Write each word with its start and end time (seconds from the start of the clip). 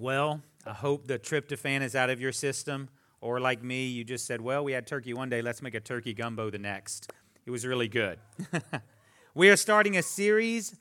Well, 0.00 0.40
I 0.64 0.72
hope 0.72 1.06
the 1.06 1.18
tryptophan 1.18 1.82
is 1.82 1.94
out 1.94 2.08
of 2.08 2.22
your 2.22 2.32
system. 2.32 2.88
Or 3.20 3.38
like 3.38 3.62
me, 3.62 3.88
you 3.88 4.02
just 4.02 4.26
said, 4.26 4.40
well, 4.40 4.64
we 4.64 4.72
had 4.72 4.86
turkey 4.86 5.12
one 5.12 5.28
day, 5.28 5.42
let's 5.42 5.60
make 5.60 5.74
a 5.74 5.80
turkey 5.80 6.14
gumbo 6.14 6.48
the 6.48 6.58
next. 6.58 7.12
It 7.44 7.50
was 7.50 7.66
really 7.66 7.86
good. 7.86 8.18
we 9.34 9.50
are 9.50 9.56
starting 9.56 9.98
a 9.98 10.02
series 10.02 10.74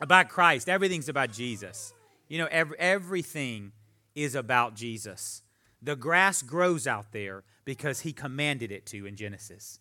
about 0.00 0.28
Christ. 0.28 0.68
Everything's 0.68 1.08
about 1.08 1.30
Jesus. 1.30 1.94
You 2.26 2.38
know, 2.38 2.48
every, 2.50 2.76
everything 2.80 3.70
is 4.16 4.34
about 4.34 4.74
Jesus. 4.74 5.42
The 5.80 5.94
grass 5.94 6.42
grows 6.42 6.88
out 6.88 7.12
there 7.12 7.44
because 7.64 8.00
he 8.00 8.12
commanded 8.12 8.72
it 8.72 8.86
to 8.86 9.06
in 9.06 9.14
Genesis. 9.14 9.78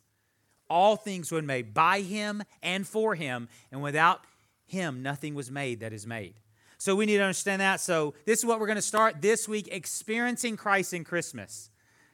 All 0.70 0.98
things 0.98 1.32
were 1.32 1.42
made 1.42 1.74
by 1.74 2.02
him 2.02 2.44
and 2.62 2.86
for 2.86 3.16
him, 3.16 3.50
and 3.72 3.82
without 3.82 4.22
him, 4.68 5.02
nothing 5.02 5.34
was 5.34 5.50
made 5.50 5.80
that 5.80 5.94
is 5.94 6.06
made. 6.06 6.36
So 6.78 6.96
we 6.96 7.06
need 7.06 7.18
to 7.18 7.24
understand 7.24 7.62
that. 7.62 7.80
So 7.82 8.14
this 8.26 8.40
is 8.40 8.46
what 8.46 8.60
we're 8.60 8.68
going 8.68 8.76
to 8.78 8.82
start 8.82 9.22
this 9.22 9.48
week 9.48 9.68
experiencing 9.72 10.58
Christ 10.58 10.94
in 10.94 11.04
Christmas. 11.04 11.72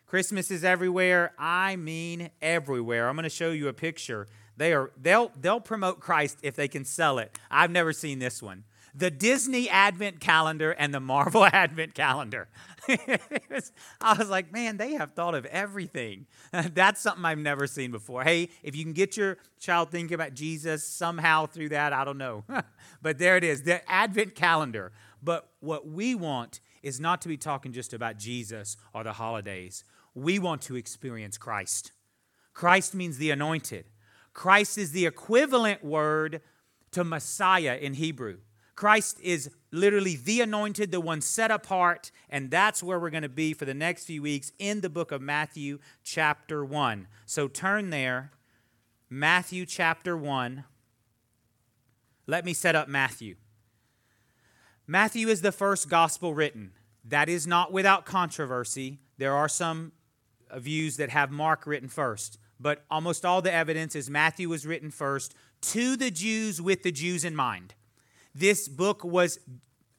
Christmas 0.08 0.52
is 0.52 0.64
everywhere. 0.64 1.34
I 1.38 1.76
mean 1.76 2.30
everywhere. 2.42 3.10
I'm 3.10 3.16
going 3.16 3.24
to 3.24 3.30
show 3.30 3.52
you 3.52 3.68
a 3.68 3.74
picture. 3.74 4.28
They 4.56 4.74
are 4.74 4.92
they'll 5.02 5.32
they'll 5.40 5.60
promote 5.60 6.00
Christ 6.00 6.38
if 6.44 6.56
they 6.56 6.68
can 6.68 6.86
sell 6.86 7.18
it. 7.18 7.38
I've 7.50 7.72
never 7.72 7.92
seen 7.92 8.20
this 8.20 8.42
one. 8.42 8.64
The 8.96 9.10
Disney 9.10 9.70
Advent 9.70 10.20
calendar 10.20 10.72
and 10.72 10.94
the 10.94 11.00
Marvel 11.00 11.46
Advent 11.52 11.94
calendar. 11.96 12.48
I 12.88 14.18
was 14.18 14.30
like, 14.30 14.52
man, 14.52 14.78
they 14.78 14.94
have 14.94 15.14
thought 15.14 15.36
of 15.36 15.46
everything. 15.46 16.28
That's 16.52 17.02
something 17.02 17.26
I've 17.26 17.40
never 17.40 17.66
seen 17.66 17.92
before. 17.92 18.24
Hey, 18.24 18.50
if 18.62 18.76
you 18.76 18.84
can 18.84 18.94
get 18.94 19.18
your 19.18 19.38
child 19.60 19.90
thinking 19.90 20.14
about 20.14 20.34
Jesus 20.34 20.84
somehow 20.84 21.46
through 21.46 21.70
that, 21.70 21.94
I 21.94 22.04
don't 22.04 22.18
know. 22.18 22.44
but 23.02 23.18
there 23.18 23.38
it 23.38 23.44
is, 23.44 23.64
the 23.64 23.90
Advent 23.90 24.36
calendar. 24.36 24.92
But 25.22 25.50
what 25.60 25.88
we 25.88 26.14
want 26.14 26.60
is 26.82 27.00
not 27.00 27.22
to 27.22 27.30
be 27.30 27.38
talking 27.38 27.72
just 27.72 27.94
about 27.94 28.18
Jesus 28.18 28.78
or 28.94 29.04
the 29.04 29.14
holidays. 29.14 29.84
We 30.14 30.38
want 30.38 30.62
to 30.64 30.76
experience 30.76 31.38
Christ. 31.38 31.94
Christ 32.54 32.94
means 32.94 33.18
the 33.18 33.32
anointed. 33.32 33.86
Christ 34.34 34.78
is 34.78 34.92
the 34.92 35.06
equivalent 35.06 35.84
word 35.84 36.42
to 36.92 37.04
Messiah 37.04 37.78
in 37.82 37.94
Hebrew. 37.94 38.38
Christ 38.76 39.20
is 39.22 39.52
literally 39.72 40.16
the 40.16 40.42
anointed, 40.42 40.92
the 40.92 41.00
one 41.00 41.22
set 41.22 41.52
apart, 41.52 42.12
and 42.30 42.50
that's 42.50 42.82
where 42.82 43.00
we're 43.00 43.10
going 43.10 43.24
to 43.24 43.30
be 43.30 43.54
for 43.54 43.66
the 43.66 43.74
next 43.74 44.06
few 44.06 44.22
weeks 44.22 44.52
in 44.58 44.82
the 44.82 44.90
book 44.90 45.12
of 45.12 45.22
Matthew, 45.22 45.80
chapter 46.04 46.66
1. 46.66 47.08
So 47.26 47.48
turn 47.48 47.92
there, 47.92 48.32
Matthew 49.10 49.66
chapter 49.66 50.18
1. 50.18 50.64
Let 52.26 52.46
me 52.46 52.54
set 52.54 52.76
up 52.76 52.88
Matthew. 52.88 53.36
Matthew 54.88 55.28
is 55.28 55.42
the 55.42 55.52
first 55.52 55.90
gospel 55.90 56.34
written. 56.34 56.72
That 57.06 57.30
is 57.30 57.46
not 57.46 57.72
without 57.72 58.06
controversy. 58.06 59.00
There 59.18 59.36
are 59.36 59.50
some 59.50 59.92
views 60.56 60.98
that 60.98 61.10
have 61.10 61.32
Mark 61.32 61.68
written 61.68 61.90
first, 61.90 62.40
but 62.60 62.86
almost 62.90 63.26
all 63.26 63.42
the 63.42 63.54
evidence 63.54 63.96
is 63.96 64.10
Matthew 64.10 64.50
was 64.50 64.66
written 64.66 64.90
first 64.90 65.36
to 65.62 65.96
the 65.96 66.12
Jews 66.12 66.62
with 66.62 66.84
the 66.84 66.92
Jews 66.92 67.24
in 67.24 67.36
mind. 67.36 67.76
This 68.36 68.68
book 68.68 69.04
was 69.04 69.40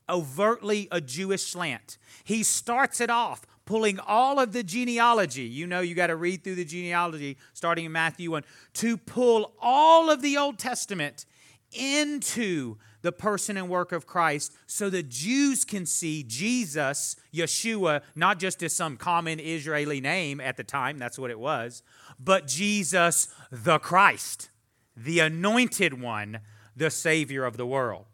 overtly 0.08 0.88
a 0.90 1.00
Jewish 1.00 1.42
slant. 1.42 1.98
He 2.24 2.42
starts 2.42 3.00
it 3.00 3.10
off 3.10 3.46
pulling 3.64 3.98
all 4.00 4.38
of 4.38 4.52
the 4.52 4.62
genealogy. 4.62 5.42
You 5.44 5.66
know, 5.66 5.80
you 5.80 5.94
got 5.94 6.08
to 6.08 6.16
read 6.16 6.44
through 6.44 6.56
the 6.56 6.64
genealogy 6.64 7.38
starting 7.52 7.86
in 7.86 7.92
Matthew 7.92 8.30
1 8.30 8.44
to 8.74 8.96
pull 8.96 9.54
all 9.60 10.10
of 10.10 10.22
the 10.22 10.36
Old 10.36 10.58
Testament 10.58 11.24
into 11.72 12.76
the 13.02 13.12
person 13.12 13.56
and 13.56 13.68
work 13.68 13.92
of 13.92 14.06
Christ 14.06 14.52
so 14.66 14.88
the 14.88 15.02
Jews 15.02 15.64
can 15.64 15.86
see 15.86 16.22
Jesus, 16.22 17.16
Yeshua, 17.34 18.02
not 18.14 18.38
just 18.38 18.62
as 18.62 18.72
some 18.72 18.96
common 18.96 19.40
Israeli 19.40 20.00
name 20.00 20.40
at 20.40 20.56
the 20.56 20.64
time, 20.64 20.98
that's 20.98 21.18
what 21.18 21.30
it 21.30 21.38
was, 21.38 21.82
but 22.18 22.46
Jesus 22.46 23.28
the 23.50 23.78
Christ, 23.78 24.50
the 24.96 25.18
anointed 25.18 26.00
one, 26.00 26.40
the 26.76 26.90
Savior 26.90 27.44
of 27.44 27.56
the 27.56 27.66
world. 27.66 28.06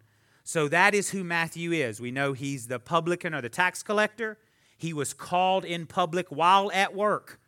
So 0.51 0.67
that 0.67 0.97
is 0.97 1.11
who 1.11 1.23
Matthew 1.23 1.71
is. 1.71 2.01
We 2.01 2.11
know 2.11 2.33
he's 2.33 2.67
the 2.67 2.81
publican 2.81 3.35
or 3.35 3.41
the 3.41 3.49
tax 3.49 3.85
collector. 3.85 4.37
He 4.77 4.93
was 4.93 5.15
called 5.15 5.65
in 5.65 5.87
public 5.87 6.27
while 6.29 6.73
at 6.73 6.93
work 6.93 7.39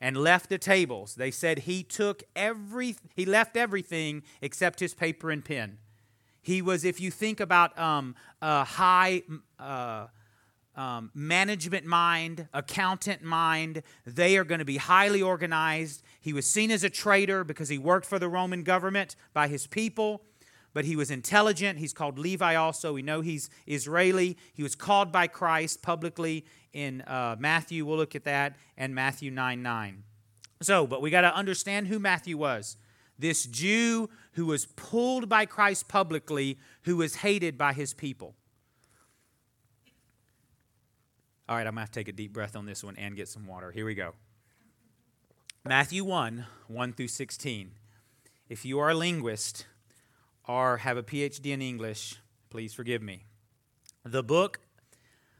and 0.00 0.16
left 0.16 0.48
the 0.48 0.56
tables. 0.56 1.14
They 1.16 1.30
said 1.30 1.58
he 1.58 1.82
took 1.82 2.22
every 2.34 2.96
he 3.14 3.26
left 3.26 3.58
everything 3.58 4.22
except 4.40 4.80
his 4.80 4.94
paper 4.94 5.30
and 5.30 5.44
pen. 5.44 5.76
He 6.40 6.62
was, 6.62 6.86
if 6.86 7.02
you 7.02 7.10
think 7.10 7.38
about 7.38 7.78
um, 7.78 8.14
a 8.40 8.64
high 8.64 9.24
uh, 9.58 10.06
um, 10.74 11.10
management 11.12 11.84
mind, 11.84 12.48
accountant 12.54 13.22
mind, 13.22 13.82
they 14.06 14.38
are 14.38 14.44
going 14.44 14.60
to 14.60 14.64
be 14.64 14.78
highly 14.78 15.20
organized. 15.20 16.02
He 16.18 16.32
was 16.32 16.48
seen 16.48 16.70
as 16.70 16.82
a 16.82 16.88
traitor 16.88 17.44
because 17.44 17.68
he 17.68 17.76
worked 17.76 18.06
for 18.06 18.18
the 18.18 18.30
Roman 18.30 18.62
government 18.62 19.16
by 19.34 19.48
his 19.48 19.66
people 19.66 20.22
but 20.78 20.84
he 20.84 20.94
was 20.94 21.10
intelligent. 21.10 21.76
He's 21.80 21.92
called 21.92 22.20
Levi 22.20 22.54
also. 22.54 22.92
We 22.92 23.02
know 23.02 23.20
he's 23.20 23.50
Israeli. 23.66 24.36
He 24.54 24.62
was 24.62 24.76
called 24.76 25.10
by 25.10 25.26
Christ 25.26 25.82
publicly 25.82 26.44
in 26.72 27.00
uh, 27.00 27.34
Matthew. 27.36 27.84
We'll 27.84 27.96
look 27.96 28.14
at 28.14 28.22
that, 28.26 28.54
and 28.76 28.94
Matthew 28.94 29.32
9 29.32 29.60
9. 29.60 30.04
So, 30.62 30.86
but 30.86 31.02
we 31.02 31.10
got 31.10 31.22
to 31.22 31.34
understand 31.34 31.88
who 31.88 31.98
Matthew 31.98 32.38
was. 32.38 32.76
This 33.18 33.44
Jew 33.46 34.08
who 34.34 34.46
was 34.46 34.66
pulled 34.66 35.28
by 35.28 35.46
Christ 35.46 35.88
publicly, 35.88 36.60
who 36.82 36.98
was 36.98 37.16
hated 37.16 37.58
by 37.58 37.72
his 37.72 37.92
people. 37.92 38.36
All 41.48 41.56
right, 41.56 41.66
I'm 41.66 41.74
going 41.74 41.74
to 41.74 41.80
have 41.80 41.90
to 41.90 41.98
take 41.98 42.06
a 42.06 42.12
deep 42.12 42.32
breath 42.32 42.54
on 42.54 42.66
this 42.66 42.84
one 42.84 42.94
and 42.96 43.16
get 43.16 43.26
some 43.26 43.48
water. 43.48 43.72
Here 43.72 43.84
we 43.84 43.96
go. 43.96 44.12
Matthew 45.64 46.04
1 46.04 46.46
1 46.68 46.92
through 46.92 47.08
16. 47.08 47.72
If 48.48 48.64
you 48.64 48.78
are 48.78 48.90
a 48.90 48.94
linguist, 48.94 49.66
or 50.48 50.78
have 50.78 50.96
a 50.96 51.02
PhD 51.02 51.46
in 51.52 51.62
English, 51.62 52.16
please 52.50 52.72
forgive 52.72 53.02
me. 53.02 53.26
The 54.04 54.22
book 54.22 54.60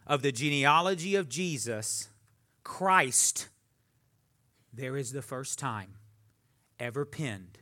of 0.07 0.23
the 0.23 0.31
genealogy 0.31 1.17
of 1.17 1.29
Jesus, 1.29 2.09
Christ, 2.63 3.49
there 4.73 4.97
is 4.97 5.13
the 5.13 5.23
first 5.23 5.59
time 5.59 5.95
ever 6.79 7.05
penned 7.05 7.59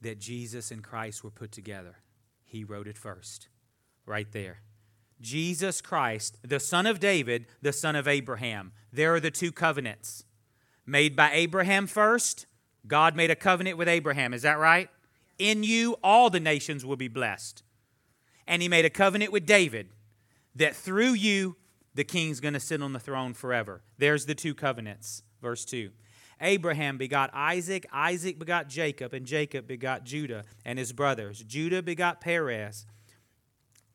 that 0.00 0.18
Jesus 0.18 0.70
and 0.70 0.82
Christ 0.82 1.24
were 1.24 1.30
put 1.30 1.52
together. 1.52 1.96
He 2.44 2.64
wrote 2.64 2.88
it 2.88 2.98
first, 2.98 3.48
right 4.04 4.30
there. 4.32 4.58
Jesus 5.20 5.80
Christ, 5.80 6.38
the 6.42 6.60
son 6.60 6.86
of 6.86 7.00
David, 7.00 7.46
the 7.62 7.72
son 7.72 7.96
of 7.96 8.06
Abraham. 8.06 8.72
There 8.92 9.14
are 9.14 9.20
the 9.20 9.30
two 9.30 9.52
covenants. 9.52 10.24
Made 10.86 11.16
by 11.16 11.30
Abraham 11.32 11.86
first, 11.86 12.46
God 12.86 13.16
made 13.16 13.30
a 13.30 13.36
covenant 13.36 13.76
with 13.76 13.88
Abraham. 13.88 14.32
Is 14.32 14.42
that 14.42 14.58
right? 14.58 14.88
In 15.38 15.62
you, 15.62 15.96
all 16.02 16.30
the 16.30 16.40
nations 16.40 16.84
will 16.84 16.96
be 16.96 17.08
blessed. 17.08 17.62
And 18.46 18.62
he 18.62 18.68
made 18.68 18.84
a 18.84 18.90
covenant 18.90 19.32
with 19.32 19.46
David 19.46 19.90
that 20.56 20.74
through 20.74 21.12
you, 21.12 21.56
the 21.94 22.04
king's 22.04 22.40
going 22.40 22.54
to 22.54 22.60
sit 22.60 22.82
on 22.82 22.92
the 22.92 23.00
throne 23.00 23.34
forever. 23.34 23.82
There's 23.98 24.26
the 24.26 24.34
two 24.34 24.54
covenants. 24.54 25.22
Verse 25.40 25.64
2. 25.64 25.90
Abraham 26.40 26.98
begot 26.98 27.30
Isaac, 27.34 27.86
Isaac 27.92 28.38
begot 28.38 28.68
Jacob, 28.68 29.12
and 29.12 29.26
Jacob 29.26 29.66
begot 29.66 30.04
Judah 30.04 30.44
and 30.64 30.78
his 30.78 30.92
brothers. 30.92 31.42
Judah 31.42 31.82
begot 31.82 32.20
Perez 32.20 32.86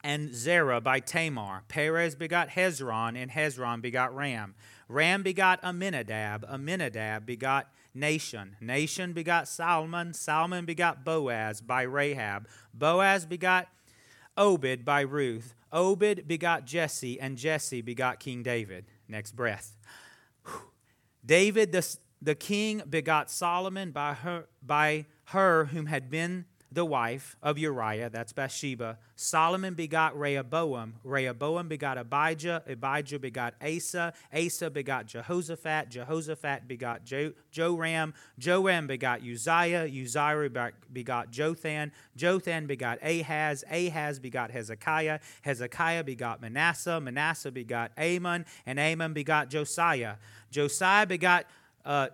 and 0.04 0.36
Zerah 0.36 0.82
by 0.82 1.00
Tamar. 1.00 1.64
Perez 1.70 2.16
begot 2.16 2.50
Hezron, 2.50 3.16
and 3.16 3.32
Hezron 3.32 3.82
begot 3.82 4.14
Ram. 4.14 4.56
Ram 4.90 5.24
begot 5.24 5.60
Aminadab, 5.64 6.46
Aminadab 6.50 7.26
begot 7.26 7.72
Nahshon. 7.96 8.52
Nation 8.60 9.14
begot 9.14 9.48
Solomon. 9.48 10.14
Solomon 10.14 10.66
begot 10.66 11.06
Boaz 11.06 11.62
by 11.62 11.84
Rahab. 11.84 12.48
Boaz 12.74 13.26
begot 13.26 13.68
Obed 14.36 14.84
by 14.84 15.02
Ruth. 15.02 15.54
Obed 15.72 16.28
begot 16.28 16.66
Jesse, 16.66 17.20
and 17.20 17.38
Jesse 17.38 17.82
begot 17.82 18.20
King 18.20 18.44
David. 18.44 18.86
Next 19.08 19.36
breath. 19.36 19.78
David 21.26 21.72
the, 21.72 21.98
the 22.22 22.36
king 22.36 22.82
begot 22.90 23.30
Solomon 23.30 23.92
by 23.92 24.14
her, 24.14 24.46
by 24.62 25.06
her 25.26 25.66
whom 25.66 25.86
had 25.86 26.10
been 26.10 26.46
the 26.74 26.86
wife 26.86 27.36
of 27.44 27.58
Uriah, 27.58 28.10
that's 28.10 28.34
Bathsheba. 28.34 28.98
Solomon 29.16 29.76
begot 29.76 30.18
Rehoboam. 30.18 30.96
Rehoboam 31.04 31.68
begot 31.68 31.98
Abijah. 31.98 32.64
Abijah 32.68 33.20
begot 33.20 33.54
Asa. 33.62 34.14
Asa 34.34 34.70
begot 34.70 35.06
Jehoshaphat. 35.06 35.90
Jehoshaphat 35.90 36.68
begot 36.68 37.06
jo- 37.06 37.34
Joram. 37.52 38.14
Joram 38.40 38.88
begot 38.88 39.22
Uzziah. 39.22 39.86
Uzziah 39.86 40.72
begot 40.92 41.30
Jotham. 41.30 41.92
Jotham 42.16 42.66
begot 42.66 42.98
Ahaz. 43.04 43.64
Ahaz 43.70 44.20
begot 44.20 44.50
Hezekiah. 44.50 45.20
Hezekiah 45.44 46.04
begot 46.04 46.42
Manasseh. 46.42 47.00
Manasseh 47.00 47.52
begot 47.52 47.92
Amon. 48.00 48.46
And 48.66 48.80
Amon 48.80 49.14
begot 49.14 49.50
Josiah. 49.50 50.16
Josiah 50.50 51.06
begot 51.06 51.46
uh, 51.86 52.08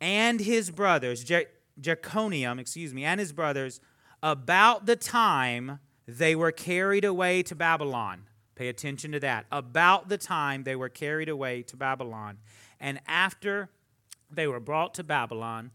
and 0.00 0.40
his 0.40 0.70
brothers. 0.70 1.24
Je- 1.24 1.46
Jeconium, 1.82 2.58
excuse 2.58 2.94
me, 2.94 3.04
and 3.04 3.20
his 3.20 3.32
brothers 3.32 3.80
about 4.22 4.86
the 4.86 4.96
time 4.96 5.80
they 6.06 6.34
were 6.34 6.52
carried 6.52 7.04
away 7.04 7.42
to 7.42 7.54
Babylon. 7.54 8.24
Pay 8.54 8.68
attention 8.68 9.12
to 9.12 9.20
that. 9.20 9.46
About 9.50 10.08
the 10.08 10.18
time 10.18 10.64
they 10.64 10.76
were 10.76 10.88
carried 10.88 11.28
away 11.28 11.62
to 11.62 11.76
Babylon. 11.76 12.38
And 12.78 13.00
after 13.06 13.70
they 14.30 14.46
were 14.46 14.60
brought 14.60 14.94
to 14.94 15.04
Babylon, 15.04 15.70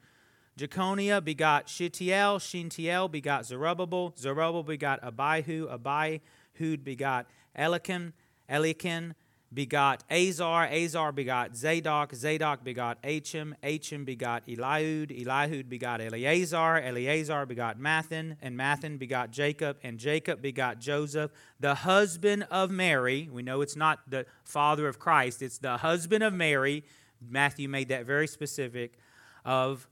Jeconiah 0.57 1.21
begot 1.21 1.69
Shealtiel, 1.69 2.39
Shealtiel 2.39 3.09
begot 3.09 3.45
Zerubbabel, 3.45 4.13
Zerubbabel 4.17 4.63
begot 4.63 5.03
Abihu, 5.03 5.67
Abihud 5.69 6.83
begot 6.83 7.27
Eliakim, 7.55 8.13
Eliakim 8.49 9.13
begot 9.57 10.03
Azor, 10.11 10.67
Azor 10.71 11.11
begot 11.11 11.55
Zadok, 11.55 12.13
Zadok 12.13 12.63
begot 12.63 12.99
Achim, 13.03 13.55
Achim 13.63 14.05
begot 14.05 14.45
Eliud, 14.45 15.09
Eliud 15.25 15.67
begot 15.67 15.99
Eleazar, 15.99 16.77
Eleazar 16.77 17.43
begot 17.47 17.79
Matthan, 17.79 18.37
and 18.39 18.55
Matthan 18.55 18.99
begot 18.99 19.31
Jacob, 19.31 19.77
and 19.81 19.97
Jacob 19.97 20.43
begot 20.43 20.79
Joseph, 20.79 21.31
the 21.59 21.73
husband 21.73 22.45
of 22.51 22.69
Mary. 22.69 23.29
We 23.31 23.41
know 23.41 23.61
it's 23.61 23.75
not 23.75 24.07
the 24.07 24.27
father 24.43 24.87
of 24.87 24.99
Christ, 24.99 25.41
it's 25.41 25.57
the 25.57 25.77
husband 25.77 26.23
of 26.23 26.35
Mary. 26.35 26.83
Matthew 27.27 27.67
made 27.67 27.87
that 27.87 28.05
very 28.05 28.27
specific 28.27 28.99
of 29.43 29.87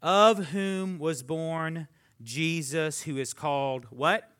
of 0.00 0.46
whom 0.48 0.98
was 0.98 1.22
born 1.22 1.86
Jesus 2.22 3.02
who 3.02 3.18
is 3.18 3.34
called 3.34 3.84
what? 3.90 4.30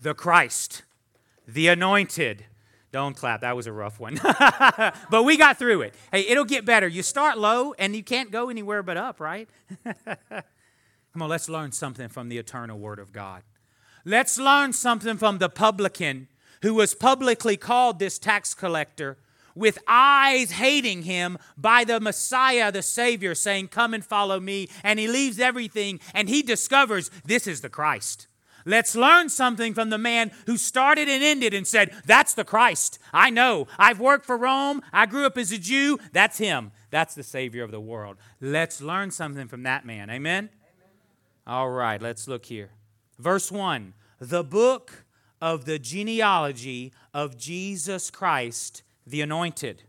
The 0.00 0.14
Christ, 0.14 0.84
the 1.44 1.66
anointed 1.66 2.44
don't 2.92 3.16
clap. 3.16 3.42
That 3.42 3.54
was 3.54 3.66
a 3.66 3.72
rough 3.72 4.00
one. 4.00 4.20
but 5.10 5.22
we 5.24 5.36
got 5.36 5.58
through 5.58 5.82
it. 5.82 5.94
Hey, 6.10 6.22
it'll 6.22 6.44
get 6.44 6.64
better. 6.64 6.88
You 6.88 7.02
start 7.02 7.38
low 7.38 7.72
and 7.78 7.94
you 7.94 8.02
can't 8.02 8.30
go 8.30 8.50
anywhere 8.50 8.82
but 8.82 8.96
up, 8.96 9.20
right? 9.20 9.48
Come 9.84 11.22
on, 11.22 11.28
let's 11.28 11.48
learn 11.48 11.72
something 11.72 12.08
from 12.08 12.28
the 12.28 12.38
eternal 12.38 12.78
Word 12.78 12.98
of 12.98 13.12
God. 13.12 13.42
Let's 14.04 14.38
learn 14.38 14.72
something 14.72 15.16
from 15.18 15.38
the 15.38 15.48
publican 15.48 16.28
who 16.62 16.74
was 16.74 16.94
publicly 16.94 17.56
called 17.56 17.98
this 17.98 18.18
tax 18.18 18.54
collector 18.54 19.18
with 19.54 19.78
eyes 19.86 20.52
hating 20.52 21.02
him 21.02 21.38
by 21.56 21.84
the 21.84 22.00
Messiah, 22.00 22.72
the 22.72 22.82
Savior, 22.82 23.34
saying, 23.34 23.68
Come 23.68 23.94
and 23.94 24.04
follow 24.04 24.40
me. 24.40 24.68
And 24.82 24.98
he 24.98 25.08
leaves 25.08 25.38
everything 25.38 26.00
and 26.14 26.28
he 26.28 26.42
discovers 26.42 27.10
this 27.24 27.46
is 27.46 27.60
the 27.60 27.68
Christ. 27.68 28.26
Let's 28.64 28.94
learn 28.94 29.28
something 29.28 29.74
from 29.74 29.90
the 29.90 29.98
man 29.98 30.30
who 30.46 30.56
started 30.56 31.08
and 31.08 31.22
ended 31.22 31.54
and 31.54 31.66
said, 31.66 31.94
That's 32.04 32.34
the 32.34 32.44
Christ. 32.44 32.98
I 33.12 33.30
know. 33.30 33.66
I've 33.78 34.00
worked 34.00 34.26
for 34.26 34.36
Rome. 34.36 34.82
I 34.92 35.06
grew 35.06 35.26
up 35.26 35.38
as 35.38 35.52
a 35.52 35.58
Jew. 35.58 35.98
That's 36.12 36.38
him. 36.38 36.72
That's 36.90 37.14
the 37.14 37.22
Savior 37.22 37.62
of 37.62 37.70
the 37.70 37.80
world. 37.80 38.16
Let's 38.40 38.80
learn 38.80 39.10
something 39.10 39.48
from 39.48 39.62
that 39.62 39.86
man. 39.86 40.10
Amen? 40.10 40.44
Amen. 40.44 40.50
All 41.46 41.70
right, 41.70 42.00
let's 42.00 42.28
look 42.28 42.46
here. 42.46 42.70
Verse 43.18 43.50
1 43.50 43.94
The 44.18 44.44
book 44.44 45.04
of 45.40 45.64
the 45.64 45.78
genealogy 45.78 46.92
of 47.14 47.36
Jesus 47.36 48.10
Christ, 48.10 48.82
the 49.06 49.20
anointed. 49.22 49.84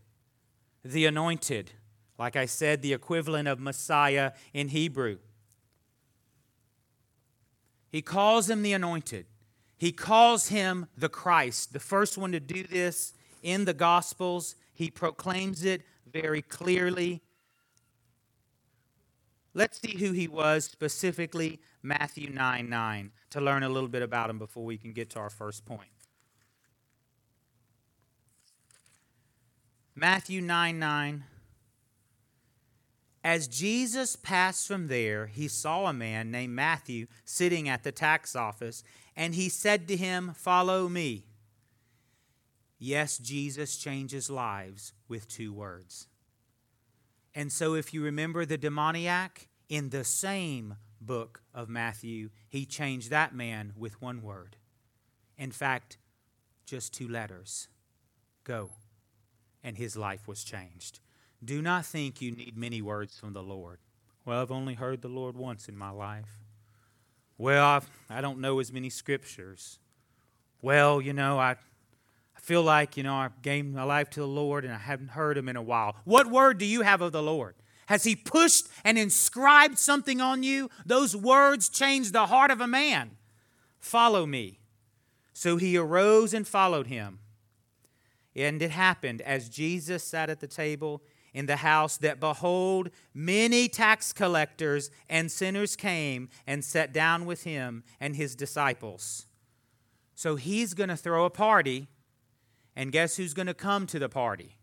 The 0.83 1.05
anointed. 1.05 1.71
Like 2.17 2.35
I 2.35 2.45
said, 2.45 2.81
the 2.81 2.93
equivalent 2.93 3.47
of 3.47 3.59
Messiah 3.59 4.31
in 4.53 4.69
Hebrew. 4.69 5.17
He 7.91 8.01
calls 8.01 8.49
him 8.49 8.63
the 8.63 8.73
anointed. 8.73 9.25
He 9.77 9.91
calls 9.91 10.47
him 10.47 10.87
the 10.95 11.09
Christ, 11.09 11.73
the 11.73 11.79
first 11.79 12.17
one 12.17 12.31
to 12.31 12.39
do 12.39 12.63
this 12.63 13.13
in 13.43 13.65
the 13.65 13.73
Gospels. 13.73 14.55
He 14.73 14.89
proclaims 14.89 15.65
it 15.65 15.81
very 16.11 16.41
clearly. 16.41 17.21
Let's 19.53 19.81
see 19.81 19.97
who 19.97 20.13
he 20.13 20.27
was 20.27 20.65
specifically, 20.65 21.59
Matthew 21.83 22.29
9 22.29 22.69
9, 22.69 23.11
to 23.31 23.41
learn 23.41 23.63
a 23.63 23.69
little 23.69 23.89
bit 23.89 24.01
about 24.01 24.29
him 24.29 24.39
before 24.39 24.63
we 24.63 24.77
can 24.77 24.93
get 24.93 25.09
to 25.11 25.19
our 25.19 25.29
first 25.29 25.65
point. 25.65 25.89
Matthew 29.95 30.41
9 30.41 30.79
9 30.79 31.23
as 33.23 33.47
Jesus 33.47 34.15
passed 34.15 34.67
from 34.67 34.87
there, 34.87 35.27
he 35.27 35.47
saw 35.47 35.85
a 35.85 35.93
man 35.93 36.31
named 36.31 36.53
Matthew 36.53 37.07
sitting 37.23 37.69
at 37.69 37.83
the 37.83 37.91
tax 37.91 38.35
office, 38.35 38.83
and 39.15 39.35
he 39.35 39.47
said 39.47 39.87
to 39.87 39.95
him, 39.95 40.33
Follow 40.35 40.89
me. 40.89 41.25
Yes, 42.79 43.19
Jesus 43.19 43.77
changes 43.77 44.29
lives 44.29 44.93
with 45.07 45.27
two 45.27 45.53
words. 45.53 46.07
And 47.35 47.51
so, 47.51 47.75
if 47.75 47.93
you 47.93 48.03
remember 48.03 48.45
the 48.45 48.57
demoniac, 48.57 49.47
in 49.69 49.89
the 49.89 50.03
same 50.03 50.75
book 50.99 51.43
of 51.53 51.69
Matthew, 51.69 52.29
he 52.49 52.65
changed 52.65 53.09
that 53.09 53.33
man 53.33 53.71
with 53.77 54.01
one 54.01 54.21
word. 54.21 54.57
In 55.37 55.51
fact, 55.51 55.97
just 56.65 56.93
two 56.93 57.07
letters 57.07 57.69
go. 58.43 58.71
And 59.63 59.77
his 59.77 59.95
life 59.95 60.27
was 60.27 60.43
changed. 60.43 60.99
Do 61.43 61.61
not 61.61 61.85
think 61.85 62.21
you 62.21 62.31
need 62.31 62.55
many 62.55 62.81
words 62.81 63.19
from 63.19 63.33
the 63.33 63.41
Lord. 63.41 63.79
Well, 64.25 64.41
I've 64.41 64.51
only 64.51 64.75
heard 64.75 65.01
the 65.01 65.07
Lord 65.07 65.35
once 65.35 65.67
in 65.67 65.75
my 65.75 65.89
life. 65.89 66.39
Well, 67.37 67.65
I've, 67.65 67.89
I 68.09 68.21
don't 68.21 68.39
know 68.39 68.59
as 68.59 68.71
many 68.71 68.91
scriptures. 68.91 69.79
Well, 70.61 71.01
you 71.01 71.13
know, 71.13 71.39
I, 71.39 71.51
I 71.51 72.39
feel 72.39 72.61
like, 72.61 72.97
you 72.97 73.03
know, 73.03 73.15
I 73.15 73.29
gave 73.41 73.65
my 73.65 73.83
life 73.83 74.11
to 74.11 74.19
the 74.19 74.27
Lord 74.27 74.63
and 74.63 74.73
I 74.73 74.77
haven't 74.77 75.09
heard 75.09 75.37
him 75.37 75.49
in 75.49 75.55
a 75.55 75.61
while. 75.61 75.95
What 76.05 76.27
word 76.27 76.59
do 76.59 76.65
you 76.65 76.83
have 76.83 77.01
of 77.01 77.11
the 77.11 77.23
Lord? 77.23 77.55
Has 77.87 78.03
he 78.03 78.15
pushed 78.15 78.67
and 78.85 78.97
inscribed 78.97 79.79
something 79.79 80.21
on 80.21 80.43
you? 80.43 80.69
Those 80.85 81.15
words 81.15 81.67
change 81.67 82.11
the 82.11 82.27
heart 82.27 82.51
of 82.51 82.61
a 82.61 82.67
man. 82.67 83.17
Follow 83.79 84.27
me. 84.27 84.59
So 85.33 85.57
he 85.57 85.75
arose 85.75 86.33
and 86.33 86.47
followed 86.47 86.87
him. 86.87 87.19
And 88.35 88.61
it 88.61 88.71
happened 88.71 89.21
as 89.21 89.49
Jesus 89.49 90.03
sat 90.03 90.29
at 90.29 90.39
the 90.39 90.47
table 90.47 91.01
in 91.33 91.45
the 91.45 91.57
house 91.57 91.97
that 91.97 92.19
behold, 92.19 92.89
many 93.13 93.69
tax 93.69 94.11
collectors 94.13 94.91
and 95.09 95.31
sinners 95.31 95.75
came 95.75 96.29
and 96.45 96.63
sat 96.63 96.93
down 96.93 97.25
with 97.25 97.43
him 97.43 97.83
and 97.99 98.15
his 98.15 98.35
disciples. 98.35 99.27
So 100.13 100.35
he's 100.35 100.73
going 100.73 100.89
to 100.89 100.97
throw 100.97 101.25
a 101.25 101.29
party, 101.29 101.87
and 102.75 102.91
guess 102.91 103.17
who's 103.17 103.33
going 103.33 103.47
to 103.47 103.53
come 103.53 103.87
to 103.87 103.99
the 103.99 104.09
party? 104.09 104.57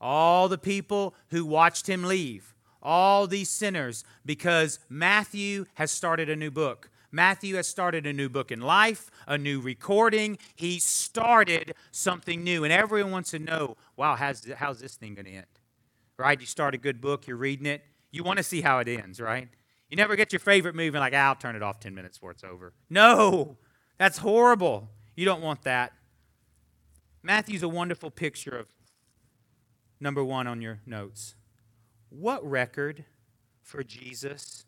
All 0.00 0.48
the 0.48 0.58
people 0.58 1.14
who 1.28 1.44
watched 1.44 1.88
him 1.88 2.02
leave, 2.02 2.54
all 2.82 3.26
these 3.26 3.48
sinners, 3.48 4.02
because 4.26 4.80
Matthew 4.88 5.66
has 5.74 5.92
started 5.92 6.28
a 6.28 6.36
new 6.36 6.50
book. 6.50 6.90
Matthew 7.12 7.56
has 7.56 7.68
started 7.68 8.06
a 8.06 8.12
new 8.12 8.30
book 8.30 8.50
in 8.50 8.60
life, 8.60 9.10
a 9.28 9.36
new 9.36 9.60
recording. 9.60 10.38
He 10.56 10.80
started 10.80 11.74
something 11.90 12.42
new, 12.42 12.64
and 12.64 12.72
everyone 12.72 13.12
wants 13.12 13.30
to 13.32 13.38
know 13.38 13.76
wow, 13.96 14.16
how's, 14.16 14.50
how's 14.56 14.80
this 14.80 14.96
thing 14.96 15.14
going 15.14 15.26
to 15.26 15.32
end? 15.32 15.46
Right? 16.22 16.40
You 16.40 16.46
start 16.46 16.72
a 16.74 16.78
good 16.78 17.00
book, 17.00 17.26
you're 17.26 17.36
reading 17.36 17.66
it, 17.66 17.84
you 18.12 18.22
want 18.22 18.36
to 18.36 18.44
see 18.44 18.60
how 18.60 18.78
it 18.78 18.86
ends, 18.86 19.20
right? 19.20 19.48
You 19.90 19.96
never 19.96 20.14
get 20.14 20.32
your 20.32 20.38
favorite 20.38 20.76
movie 20.76 20.98
like, 20.98 21.12
ah, 21.14 21.28
I'll 21.28 21.34
turn 21.34 21.56
it 21.56 21.62
off 21.62 21.80
10 21.80 21.94
minutes 21.94 22.16
before 22.16 22.30
it's 22.30 22.44
over. 22.44 22.72
No, 22.88 23.56
that's 23.98 24.18
horrible. 24.18 24.88
You 25.16 25.24
don't 25.24 25.42
want 25.42 25.62
that. 25.64 25.92
Matthew's 27.24 27.62
a 27.62 27.68
wonderful 27.68 28.10
picture 28.10 28.56
of 28.56 28.68
number 30.00 30.22
one 30.24 30.46
on 30.46 30.62
your 30.62 30.80
notes. 30.86 31.34
What 32.08 32.48
record 32.48 33.04
for 33.60 33.82
Jesus 33.82 34.64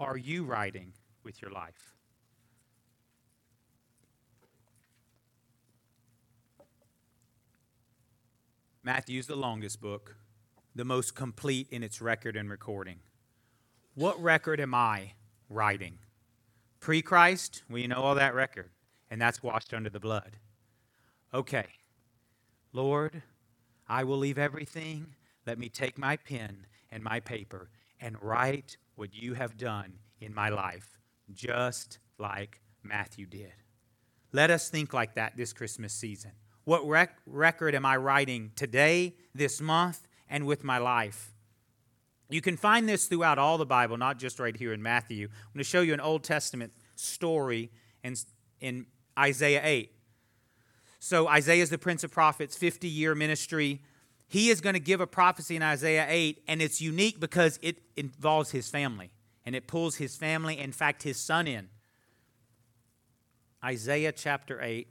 are 0.00 0.16
you 0.16 0.44
writing 0.44 0.94
with 1.22 1.42
your 1.42 1.50
life? 1.50 1.94
Matthew's 8.82 9.26
the 9.26 9.36
longest 9.36 9.80
book 9.80 10.16
the 10.74 10.84
most 10.84 11.14
complete 11.14 11.68
in 11.70 11.82
its 11.82 12.00
record 12.00 12.36
and 12.36 12.50
recording. 12.50 12.98
What 13.94 14.20
record 14.20 14.60
am 14.60 14.74
I 14.74 15.12
writing? 15.48 15.98
Pre 16.80 17.00
Christ, 17.00 17.62
you 17.70 17.88
know 17.88 18.02
all 18.02 18.16
that 18.16 18.34
record, 18.34 18.70
and 19.10 19.20
that's 19.20 19.42
washed 19.42 19.72
under 19.72 19.88
the 19.88 20.00
blood. 20.00 20.36
Okay, 21.32 21.66
Lord, 22.72 23.22
I 23.88 24.04
will 24.04 24.18
leave 24.18 24.38
everything. 24.38 25.14
Let 25.46 25.58
me 25.58 25.68
take 25.68 25.96
my 25.96 26.16
pen 26.16 26.66
and 26.90 27.02
my 27.02 27.20
paper 27.20 27.70
and 28.00 28.20
write 28.20 28.76
what 28.96 29.14
you 29.14 29.34
have 29.34 29.56
done 29.56 29.94
in 30.20 30.34
my 30.34 30.48
life, 30.48 30.98
just 31.32 31.98
like 32.18 32.60
Matthew 32.82 33.26
did. 33.26 33.52
Let 34.32 34.50
us 34.50 34.68
think 34.68 34.92
like 34.92 35.14
that 35.14 35.36
this 35.36 35.52
Christmas 35.52 35.92
season. 35.92 36.32
What 36.64 36.86
rec- 36.86 37.18
record 37.26 37.74
am 37.74 37.86
I 37.86 37.96
writing 37.96 38.50
today, 38.56 39.14
this 39.34 39.60
month, 39.60 40.08
and 40.28 40.46
with 40.46 40.64
my 40.64 40.78
life. 40.78 41.32
You 42.30 42.40
can 42.40 42.56
find 42.56 42.88
this 42.88 43.06
throughout 43.06 43.38
all 43.38 43.58
the 43.58 43.66
Bible, 43.66 43.96
not 43.96 44.18
just 44.18 44.40
right 44.40 44.56
here 44.56 44.72
in 44.72 44.82
Matthew. 44.82 45.28
I'm 45.30 45.52
going 45.52 45.58
to 45.58 45.64
show 45.64 45.82
you 45.82 45.94
an 45.94 46.00
Old 46.00 46.24
Testament 46.24 46.72
story 46.96 47.70
in, 48.02 48.14
in 48.60 48.86
Isaiah 49.18 49.60
8. 49.62 49.90
So, 50.98 51.28
Isaiah 51.28 51.62
is 51.62 51.70
the 51.70 51.78
Prince 51.78 52.02
of 52.02 52.10
Prophets, 52.10 52.56
50 52.56 52.88
year 52.88 53.14
ministry. 53.14 53.82
He 54.26 54.48
is 54.48 54.62
going 54.62 54.72
to 54.72 54.80
give 54.80 55.02
a 55.02 55.06
prophecy 55.06 55.54
in 55.54 55.62
Isaiah 55.62 56.06
8, 56.08 56.42
and 56.48 56.62
it's 56.62 56.80
unique 56.80 57.20
because 57.20 57.58
it 57.62 57.76
involves 57.96 58.50
his 58.50 58.68
family 58.68 59.10
and 59.44 59.54
it 59.54 59.66
pulls 59.66 59.96
his 59.96 60.16
family, 60.16 60.58
in 60.58 60.72
fact, 60.72 61.02
his 61.02 61.18
son 61.18 61.46
in. 61.46 61.68
Isaiah 63.62 64.12
chapter 64.12 64.62
8. 64.62 64.88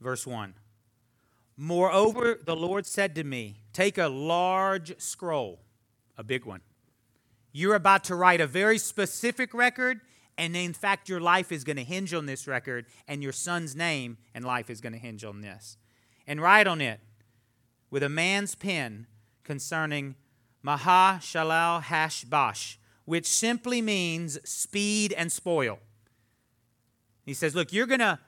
verse 0.00 0.26
1. 0.26 0.54
Moreover, 1.60 2.38
the 2.42 2.54
Lord 2.54 2.86
said 2.86 3.16
to 3.16 3.24
me, 3.24 3.64
Take 3.72 3.98
a 3.98 4.06
large 4.06 4.96
scroll, 5.00 5.58
a 6.16 6.22
big 6.22 6.44
one. 6.44 6.60
You're 7.50 7.74
about 7.74 8.04
to 8.04 8.14
write 8.14 8.40
a 8.40 8.46
very 8.46 8.78
specific 8.78 9.52
record, 9.52 10.00
and 10.38 10.54
in 10.54 10.72
fact, 10.72 11.08
your 11.08 11.18
life 11.18 11.50
is 11.50 11.64
going 11.64 11.74
to 11.76 11.82
hinge 11.82 12.14
on 12.14 12.26
this 12.26 12.46
record, 12.46 12.86
and 13.08 13.24
your 13.24 13.32
son's 13.32 13.74
name 13.74 14.18
and 14.34 14.44
life 14.44 14.70
is 14.70 14.80
going 14.80 14.92
to 14.92 15.00
hinge 15.00 15.24
on 15.24 15.40
this. 15.40 15.76
And 16.28 16.40
write 16.40 16.68
on 16.68 16.80
it 16.80 17.00
with 17.90 18.04
a 18.04 18.08
man's 18.08 18.54
pen 18.54 19.08
concerning 19.42 20.14
Maher-Shalal-Hash-Baz, 20.62 22.76
which 23.04 23.26
simply 23.26 23.82
means 23.82 24.38
speed 24.48 25.12
and 25.12 25.32
spoil. 25.32 25.80
He 27.26 27.34
says, 27.34 27.56
Look, 27.56 27.72
you're 27.72 27.86
going 27.86 27.98
to 27.98 28.20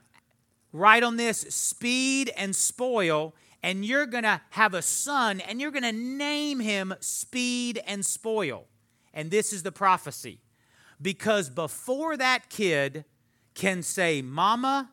write 0.73 1.03
on 1.03 1.17
this 1.17 1.39
speed 1.39 2.31
and 2.35 2.55
spoil, 2.55 3.35
and 3.63 3.85
you're 3.85 4.05
going 4.05 4.23
to 4.23 4.41
have 4.51 4.73
a 4.73 4.81
son, 4.81 5.39
and 5.41 5.61
you're 5.61 5.71
going 5.71 5.83
to 5.83 5.91
name 5.91 6.59
him 6.59 6.93
Speed 6.99 7.81
and 7.85 8.05
Spoil. 8.05 8.65
And 9.13 9.29
this 9.29 9.53
is 9.53 9.63
the 9.63 9.71
prophecy. 9.71 10.39
Because 11.01 11.49
before 11.49 12.17
that 12.17 12.49
kid 12.49 13.05
can 13.53 13.83
say 13.83 14.21
mama 14.21 14.91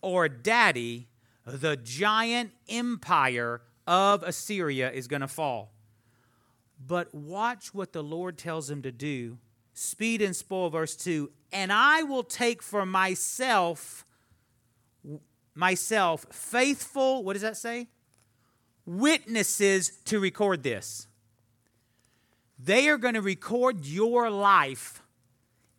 or 0.00 0.28
daddy, 0.28 1.08
the 1.44 1.76
giant 1.76 2.52
empire 2.68 3.62
of 3.86 4.22
Assyria 4.22 4.90
is 4.90 5.08
going 5.08 5.20
to 5.20 5.28
fall. 5.28 5.72
But 6.84 7.14
watch 7.14 7.72
what 7.72 7.92
the 7.92 8.02
Lord 8.02 8.36
tells 8.36 8.70
him 8.70 8.82
to 8.82 8.92
do. 8.92 9.38
Speed 9.72 10.22
and 10.22 10.34
spoil, 10.34 10.70
verse 10.70 10.96
2 10.96 11.30
And 11.52 11.72
I 11.72 12.02
will 12.02 12.22
take 12.22 12.62
for 12.62 12.86
myself, 12.86 14.05
myself, 15.56 16.26
faithful, 16.30 17.24
what 17.24 17.32
does 17.32 17.42
that 17.42 17.56
say? 17.56 17.88
Witnesses 18.84 19.90
to 20.04 20.20
record 20.20 20.62
this. 20.62 21.08
They 22.58 22.88
are 22.88 22.98
going 22.98 23.14
to 23.14 23.22
record 23.22 23.84
your 23.84 24.30
life 24.30 25.02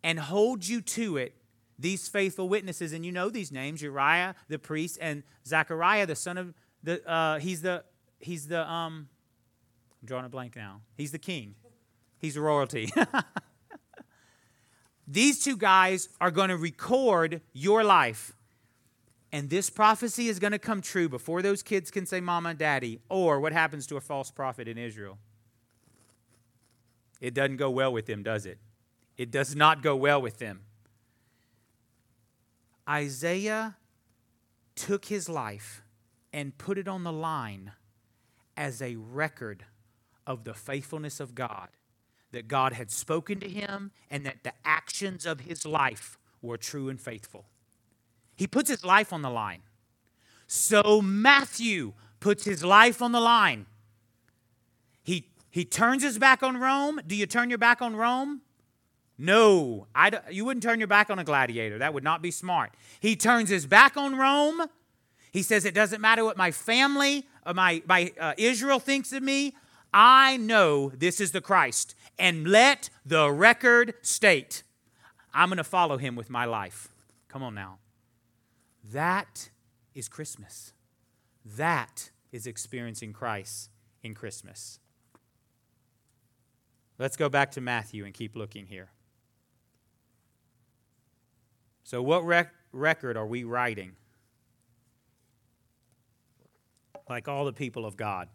and 0.02 0.18
hold 0.18 0.66
you 0.66 0.80
to 0.80 1.16
it, 1.16 1.34
these 1.78 2.08
faithful 2.08 2.48
witnesses. 2.48 2.92
And 2.92 3.04
you 3.04 3.12
know 3.12 3.30
these 3.30 3.50
names 3.50 3.82
Uriah 3.82 4.34
the 4.48 4.58
priest 4.58 4.98
and 5.00 5.22
Zechariah 5.46 6.06
the 6.06 6.16
son 6.16 6.38
of 6.38 6.54
the, 6.82 7.08
uh, 7.08 7.38
he's 7.38 7.62
the, 7.62 7.84
he's 8.20 8.46
the, 8.46 8.68
um, 8.68 9.08
I'm 10.00 10.06
drawing 10.06 10.24
a 10.24 10.28
blank 10.28 10.54
now. 10.54 10.82
He's 10.96 11.12
the 11.12 11.18
king, 11.18 11.54
he's 12.18 12.38
royalty. 12.38 12.92
these 15.08 15.42
two 15.42 15.56
guys 15.56 16.08
are 16.20 16.30
going 16.30 16.50
to 16.50 16.56
record 16.56 17.40
your 17.52 17.82
life. 17.82 18.34
And 19.30 19.50
this 19.50 19.68
prophecy 19.68 20.28
is 20.28 20.38
going 20.38 20.52
to 20.52 20.58
come 20.58 20.80
true 20.80 21.08
before 21.08 21.42
those 21.42 21.62
kids 21.62 21.90
can 21.90 22.06
say 22.06 22.20
mama 22.20 22.50
and 22.50 22.58
daddy, 22.58 23.00
or 23.08 23.40
what 23.40 23.52
happens 23.52 23.86
to 23.88 23.96
a 23.96 24.00
false 24.00 24.30
prophet 24.30 24.68
in 24.68 24.78
Israel. 24.78 25.18
It 27.20 27.34
doesn't 27.34 27.56
go 27.56 27.68
well 27.70 27.92
with 27.92 28.06
them, 28.06 28.22
does 28.22 28.46
it? 28.46 28.58
It 29.16 29.30
does 29.30 29.54
not 29.54 29.82
go 29.82 29.96
well 29.96 30.22
with 30.22 30.38
them. 30.38 30.60
Isaiah 32.88 33.76
took 34.76 35.06
his 35.06 35.28
life 35.28 35.82
and 36.32 36.56
put 36.56 36.78
it 36.78 36.88
on 36.88 37.02
the 37.04 37.12
line 37.12 37.72
as 38.56 38.80
a 38.80 38.96
record 38.96 39.64
of 40.26 40.44
the 40.44 40.54
faithfulness 40.54 41.20
of 41.20 41.34
God, 41.34 41.68
that 42.32 42.48
God 42.48 42.72
had 42.72 42.90
spoken 42.90 43.40
to 43.40 43.48
him 43.48 43.90
and 44.10 44.24
that 44.24 44.42
the 44.44 44.52
actions 44.64 45.26
of 45.26 45.40
his 45.40 45.66
life 45.66 46.18
were 46.40 46.56
true 46.56 46.88
and 46.88 47.00
faithful. 47.00 47.46
He 48.38 48.46
puts 48.46 48.70
his 48.70 48.84
life 48.84 49.12
on 49.12 49.20
the 49.20 49.30
line. 49.30 49.62
So 50.46 51.02
Matthew 51.02 51.92
puts 52.20 52.44
his 52.44 52.64
life 52.64 53.02
on 53.02 53.10
the 53.10 53.20
line. 53.20 53.66
He, 55.02 55.28
he 55.50 55.64
turns 55.64 56.04
his 56.04 56.18
back 56.18 56.44
on 56.44 56.56
Rome. 56.56 57.00
Do 57.04 57.16
you 57.16 57.26
turn 57.26 57.50
your 57.50 57.58
back 57.58 57.82
on 57.82 57.96
Rome? 57.96 58.42
No, 59.18 59.88
you 60.30 60.44
wouldn't 60.44 60.62
turn 60.62 60.78
your 60.78 60.86
back 60.86 61.10
on 61.10 61.18
a 61.18 61.24
gladiator. 61.24 61.78
That 61.78 61.92
would 61.92 62.04
not 62.04 62.22
be 62.22 62.30
smart. 62.30 62.70
He 63.00 63.16
turns 63.16 63.50
his 63.50 63.66
back 63.66 63.96
on 63.96 64.16
Rome. 64.16 64.68
He 65.32 65.42
says, 65.42 65.64
It 65.64 65.74
doesn't 65.74 66.00
matter 66.00 66.24
what 66.24 66.36
my 66.36 66.52
family 66.52 67.26
or 67.44 67.54
my, 67.54 67.82
my 67.88 68.12
uh, 68.20 68.34
Israel 68.38 68.78
thinks 68.78 69.12
of 69.12 69.24
me. 69.24 69.56
I 69.92 70.36
know 70.36 70.90
this 70.90 71.20
is 71.20 71.32
the 71.32 71.40
Christ. 71.40 71.96
And 72.20 72.46
let 72.46 72.88
the 73.04 73.32
record 73.32 73.94
state 74.02 74.62
I'm 75.34 75.48
going 75.48 75.56
to 75.56 75.64
follow 75.64 75.98
him 75.98 76.14
with 76.14 76.30
my 76.30 76.44
life. 76.44 76.88
Come 77.28 77.42
on 77.42 77.56
now. 77.56 77.78
That 78.84 79.50
is 79.94 80.08
Christmas. 80.08 80.72
That 81.44 82.10
is 82.32 82.46
experiencing 82.46 83.12
Christ 83.12 83.70
in 84.02 84.14
Christmas. 84.14 84.80
Let's 86.98 87.16
go 87.16 87.28
back 87.28 87.52
to 87.52 87.60
Matthew 87.60 88.04
and 88.04 88.12
keep 88.12 88.34
looking 88.34 88.66
here. 88.66 88.90
So, 91.84 92.02
what 92.02 92.24
rec- 92.24 92.52
record 92.72 93.16
are 93.16 93.26
we 93.26 93.44
writing? 93.44 93.92
Like 97.08 97.28
all 97.28 97.44
the 97.44 97.52
people 97.52 97.86
of 97.86 97.96
God. 97.96 98.28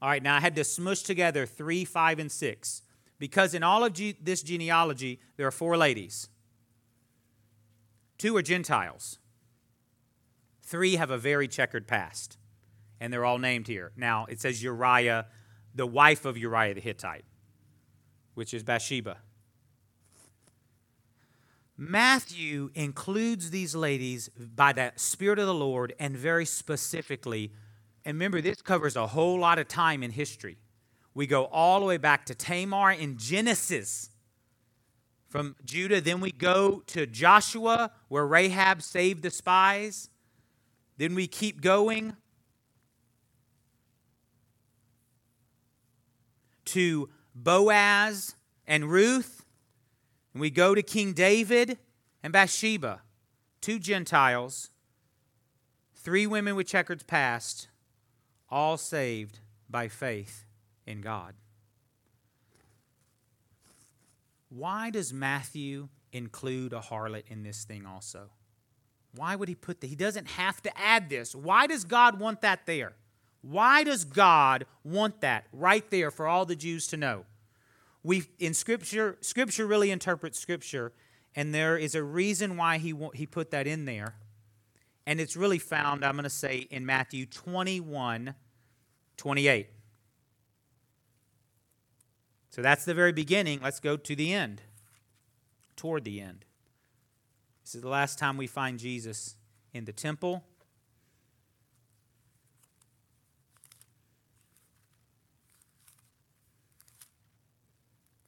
All 0.00 0.08
right, 0.08 0.22
now 0.22 0.36
I 0.36 0.40
had 0.40 0.56
to 0.56 0.64
smush 0.64 1.02
together 1.02 1.46
three, 1.46 1.84
five, 1.84 2.18
and 2.18 2.30
six 2.30 2.82
because 3.18 3.54
in 3.54 3.62
all 3.62 3.84
of 3.84 3.94
this 4.22 4.42
genealogy, 4.42 5.20
there 5.36 5.46
are 5.46 5.52
four 5.52 5.76
ladies. 5.76 6.28
Two 8.18 8.36
are 8.36 8.42
Gentiles, 8.42 9.18
three 10.62 10.96
have 10.96 11.10
a 11.10 11.18
very 11.18 11.48
checkered 11.48 11.86
past, 11.86 12.38
and 13.00 13.12
they're 13.12 13.24
all 13.24 13.38
named 13.38 13.68
here. 13.68 13.92
Now, 13.96 14.26
it 14.26 14.40
says 14.40 14.62
Uriah, 14.62 15.26
the 15.74 15.86
wife 15.86 16.24
of 16.24 16.38
Uriah 16.38 16.74
the 16.74 16.80
Hittite, 16.80 17.24
which 18.34 18.54
is 18.54 18.62
Bathsheba. 18.62 19.18
Matthew 21.76 22.70
includes 22.74 23.50
these 23.50 23.74
ladies 23.74 24.30
by 24.30 24.72
the 24.72 24.92
Spirit 24.96 25.38
of 25.38 25.46
the 25.46 25.54
Lord 25.54 25.94
and 25.98 26.16
very 26.16 26.46
specifically. 26.46 27.52
And 28.06 28.14
remember, 28.14 28.40
this 28.40 28.62
covers 28.62 28.96
a 28.96 29.08
whole 29.08 29.38
lot 29.38 29.58
of 29.58 29.68
time 29.68 30.02
in 30.02 30.10
history. 30.10 30.56
We 31.12 31.26
go 31.26 31.44
all 31.46 31.80
the 31.80 31.86
way 31.86 31.98
back 31.98 32.24
to 32.26 32.34
Tamar 32.34 32.92
in 32.92 33.18
Genesis 33.18 34.08
from 35.28 35.56
Judah. 35.64 36.00
Then 36.00 36.20
we 36.20 36.32
go 36.32 36.82
to 36.88 37.06
Joshua, 37.06 37.90
where 38.08 38.26
Rahab 38.26 38.82
saved 38.82 39.22
the 39.22 39.30
spies. 39.30 40.10
Then 40.98 41.14
we 41.14 41.26
keep 41.26 41.60
going 41.60 42.16
to 46.66 47.08
Boaz 47.34 48.34
and 48.66 48.90
Ruth. 48.90 49.44
And 50.32 50.40
we 50.40 50.50
go 50.50 50.74
to 50.74 50.82
King 50.82 51.12
David 51.12 51.78
and 52.22 52.32
Bathsheba, 52.32 53.02
two 53.60 53.78
Gentiles, 53.78 54.70
three 55.94 56.26
women 56.26 56.56
with 56.56 56.66
checkered 56.66 57.06
past, 57.06 57.68
all 58.50 58.76
saved 58.76 59.40
by 59.68 59.88
faith 59.88 60.44
in 60.86 61.00
God. 61.00 61.34
Why 64.56 64.90
does 64.90 65.12
Matthew 65.12 65.88
include 66.12 66.72
a 66.72 66.80
harlot 66.80 67.24
in 67.28 67.42
this 67.42 67.64
thing 67.64 67.84
also? 67.84 68.30
Why 69.14 69.36
would 69.36 69.48
he 69.48 69.54
put 69.54 69.80
that? 69.80 69.86
He 69.88 69.96
doesn't 69.96 70.28
have 70.28 70.62
to 70.62 70.78
add 70.78 71.10
this. 71.10 71.34
Why 71.34 71.66
does 71.66 71.84
God 71.84 72.20
want 72.20 72.42
that 72.42 72.66
there? 72.66 72.94
Why 73.42 73.84
does 73.84 74.04
God 74.04 74.66
want 74.84 75.20
that 75.20 75.44
right 75.52 75.88
there 75.90 76.10
for 76.10 76.26
all 76.26 76.44
the 76.46 76.56
Jews 76.56 76.86
to 76.88 76.96
know? 76.96 77.24
we 78.06 78.22
in 78.38 78.54
scripture 78.54 79.18
scripture 79.20 79.66
really 79.66 79.90
interprets 79.90 80.38
scripture 80.38 80.92
and 81.34 81.52
there 81.52 81.76
is 81.76 81.96
a 81.96 82.02
reason 82.02 82.56
why 82.56 82.78
he 82.78 82.94
he 83.14 83.26
put 83.26 83.50
that 83.50 83.66
in 83.66 83.84
there 83.84 84.14
and 85.06 85.20
it's 85.20 85.36
really 85.36 85.58
found 85.58 86.04
i'm 86.04 86.14
going 86.14 86.22
to 86.22 86.30
say 86.30 86.68
in 86.70 86.86
matthew 86.86 87.26
21 87.26 88.34
28 89.16 89.68
so 92.56 92.62
that's 92.62 92.86
the 92.86 92.94
very 92.94 93.12
beginning 93.12 93.60
let's 93.62 93.80
go 93.80 93.98
to 93.98 94.16
the 94.16 94.32
end 94.32 94.62
toward 95.76 96.04
the 96.04 96.22
end 96.22 96.46
this 97.62 97.74
is 97.74 97.82
the 97.82 97.88
last 97.88 98.18
time 98.18 98.38
we 98.38 98.46
find 98.46 98.78
jesus 98.78 99.36
in 99.74 99.84
the 99.84 99.92
temple 99.92 100.42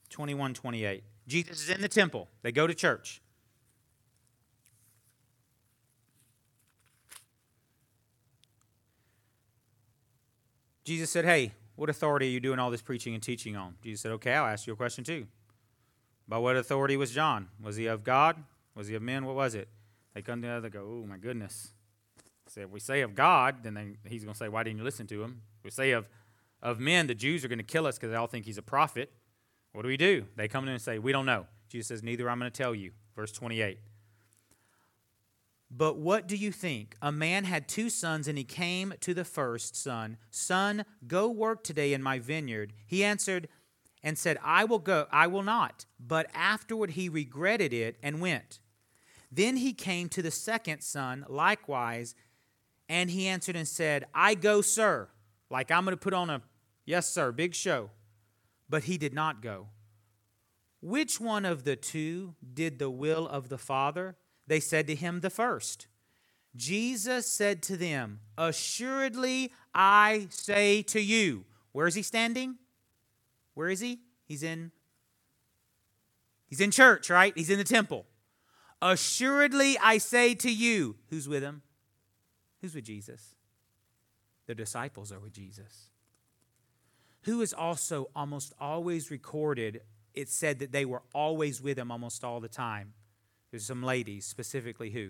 Twenty-one, 0.09 0.53
twenty-eight. 0.53 1.03
Jesus 1.27 1.61
is 1.61 1.69
in 1.69 1.79
the 1.79 1.87
temple. 1.87 2.27
They 2.41 2.51
go 2.51 2.67
to 2.67 2.73
church. 2.73 3.21
Jesus 10.83 11.09
said, 11.09 11.23
Hey, 11.23 11.53
what 11.79 11.89
authority 11.89 12.27
are 12.27 12.29
you 12.29 12.41
doing 12.41 12.59
all 12.59 12.69
this 12.69 12.81
preaching 12.81 13.13
and 13.13 13.23
teaching 13.23 13.55
on? 13.55 13.75
Jesus 13.81 14.01
said, 14.01 14.11
Okay, 14.11 14.33
I'll 14.33 14.47
ask 14.47 14.67
you 14.67 14.73
a 14.73 14.75
question 14.75 15.05
too. 15.05 15.27
By 16.27 16.37
what 16.37 16.57
authority 16.57 16.97
was 16.97 17.11
John? 17.11 17.47
Was 17.63 17.77
he 17.77 17.85
of 17.85 18.03
God? 18.03 18.43
Was 18.75 18.89
he 18.89 18.95
of 18.95 19.01
men? 19.01 19.25
What 19.25 19.35
was 19.35 19.55
it? 19.55 19.69
They 20.13 20.21
come 20.21 20.41
together, 20.41 20.59
they 20.59 20.69
go, 20.69 20.85
Oh 20.85 21.07
my 21.07 21.15
goodness. 21.15 21.69
So 22.47 22.61
if 22.61 22.69
we 22.69 22.81
say 22.81 22.99
of 23.01 23.15
God, 23.15 23.63
then 23.63 23.75
they, 23.75 24.09
he's 24.09 24.25
going 24.25 24.33
to 24.33 24.37
say, 24.37 24.49
Why 24.49 24.63
didn't 24.63 24.79
you 24.79 24.83
listen 24.83 25.07
to 25.07 25.23
him? 25.23 25.41
If 25.59 25.63
we 25.63 25.71
say 25.71 25.91
of, 25.91 26.09
of 26.61 26.81
men, 26.81 27.07
the 27.07 27.15
Jews 27.15 27.45
are 27.45 27.47
going 27.47 27.59
to 27.59 27.63
kill 27.63 27.87
us 27.87 27.97
because 27.97 28.11
they 28.11 28.17
all 28.17 28.27
think 28.27 28.45
he's 28.45 28.57
a 28.57 28.63
prophet. 28.63 29.13
What 29.71 29.83
do 29.83 29.87
we 29.87 29.97
do? 29.97 30.25
They 30.35 30.49
come 30.49 30.65
to 30.65 30.69
in 30.69 30.73
and 30.73 30.81
say, 30.81 30.99
We 30.99 31.13
don't 31.13 31.25
know. 31.25 31.45
Jesus 31.69 31.87
says, 31.87 32.03
Neither 32.03 32.29
I'm 32.29 32.39
going 32.39 32.51
to 32.51 32.57
tell 32.57 32.75
you. 32.75 32.91
Verse 33.15 33.31
28. 33.31 33.79
But 35.71 35.97
what 35.97 36.27
do 36.27 36.35
you 36.35 36.51
think? 36.51 36.95
A 37.01 37.11
man 37.11 37.43
had 37.43 37.67
two 37.67 37.89
sons, 37.89 38.27
and 38.27 38.37
he 38.37 38.43
came 38.43 38.93
to 39.01 39.13
the 39.13 39.25
first 39.25 39.75
son, 39.75 40.17
Son, 40.31 40.85
go 41.07 41.29
work 41.29 41.63
today 41.63 41.93
in 41.93 42.01
my 42.01 42.17
vineyard. 42.17 42.73
He 42.87 43.03
answered 43.03 43.47
and 44.03 44.17
said, 44.17 44.39
I 44.43 44.65
will 44.65 44.79
go, 44.79 45.07
I 45.11 45.27
will 45.27 45.43
not. 45.43 45.85
But 45.99 46.27
afterward 46.33 46.91
he 46.91 47.09
regretted 47.09 47.73
it 47.73 47.97
and 48.01 48.21
went. 48.21 48.59
Then 49.31 49.57
he 49.57 49.73
came 49.73 50.09
to 50.09 50.21
the 50.21 50.31
second 50.31 50.81
son, 50.81 51.25
likewise, 51.29 52.15
and 52.87 53.11
he 53.11 53.27
answered 53.27 53.55
and 53.55 53.67
said, 53.67 54.05
I 54.13 54.33
go, 54.33 54.61
sir. 54.61 55.09
Like 55.51 55.69
I'm 55.69 55.83
going 55.83 55.95
to 55.95 55.97
put 55.97 56.13
on 56.13 56.29
a, 56.29 56.41
yes, 56.85 57.09
sir, 57.09 57.31
big 57.31 57.53
show. 57.53 57.91
But 58.67 58.85
he 58.85 58.97
did 58.97 59.13
not 59.13 59.41
go. 59.41 59.67
Which 60.81 61.19
one 61.19 61.45
of 61.45 61.63
the 61.63 61.75
two 61.75 62.35
did 62.53 62.79
the 62.79 62.89
will 62.89 63.27
of 63.27 63.49
the 63.49 63.57
Father? 63.57 64.15
They 64.49 64.59
said 64.59 64.87
to 64.87 64.95
him, 64.95 65.21
The 65.21 65.29
first. 65.29 65.87
Jesus 66.55 67.27
said 67.27 67.61
to 67.63 67.77
them, 67.77 68.19
Assuredly 68.37 69.53
I 69.73 70.27
say 70.31 70.81
to 70.83 70.99
you. 70.99 71.45
Where 71.71 71.85
is 71.85 71.93
he 71.93 72.01
standing? 72.01 72.55
Where 73.53 73.69
is 73.69 73.79
he? 73.79 73.99
He's 74.25 74.43
in 74.43 74.71
He's 76.47 76.59
in 76.59 76.71
church, 76.71 77.11
right? 77.11 77.31
He's 77.37 77.51
in 77.51 77.59
the 77.59 77.63
temple. 77.63 78.07
Assuredly 78.81 79.77
I 79.77 79.99
say 79.99 80.33
to 80.33 80.51
you, 80.51 80.95
who's 81.11 81.29
with 81.29 81.43
him? 81.43 81.61
Who's 82.61 82.73
with 82.73 82.85
Jesus? 82.85 83.35
The 84.47 84.55
disciples 84.55 85.11
are 85.11 85.19
with 85.19 85.31
Jesus. 85.31 85.89
Who 87.23 87.41
is 87.41 87.53
also 87.53 88.09
almost 88.15 88.53
always 88.59 89.11
recorded, 89.11 89.81
it 90.15 90.27
said 90.27 90.57
that 90.57 90.71
they 90.71 90.85
were 90.85 91.03
always 91.13 91.61
with 91.61 91.77
him 91.77 91.91
almost 91.91 92.23
all 92.23 92.39
the 92.39 92.47
time. 92.47 92.93
There's 93.51 93.65
some 93.65 93.83
ladies, 93.83 94.25
specifically 94.25 94.91
who? 94.91 95.09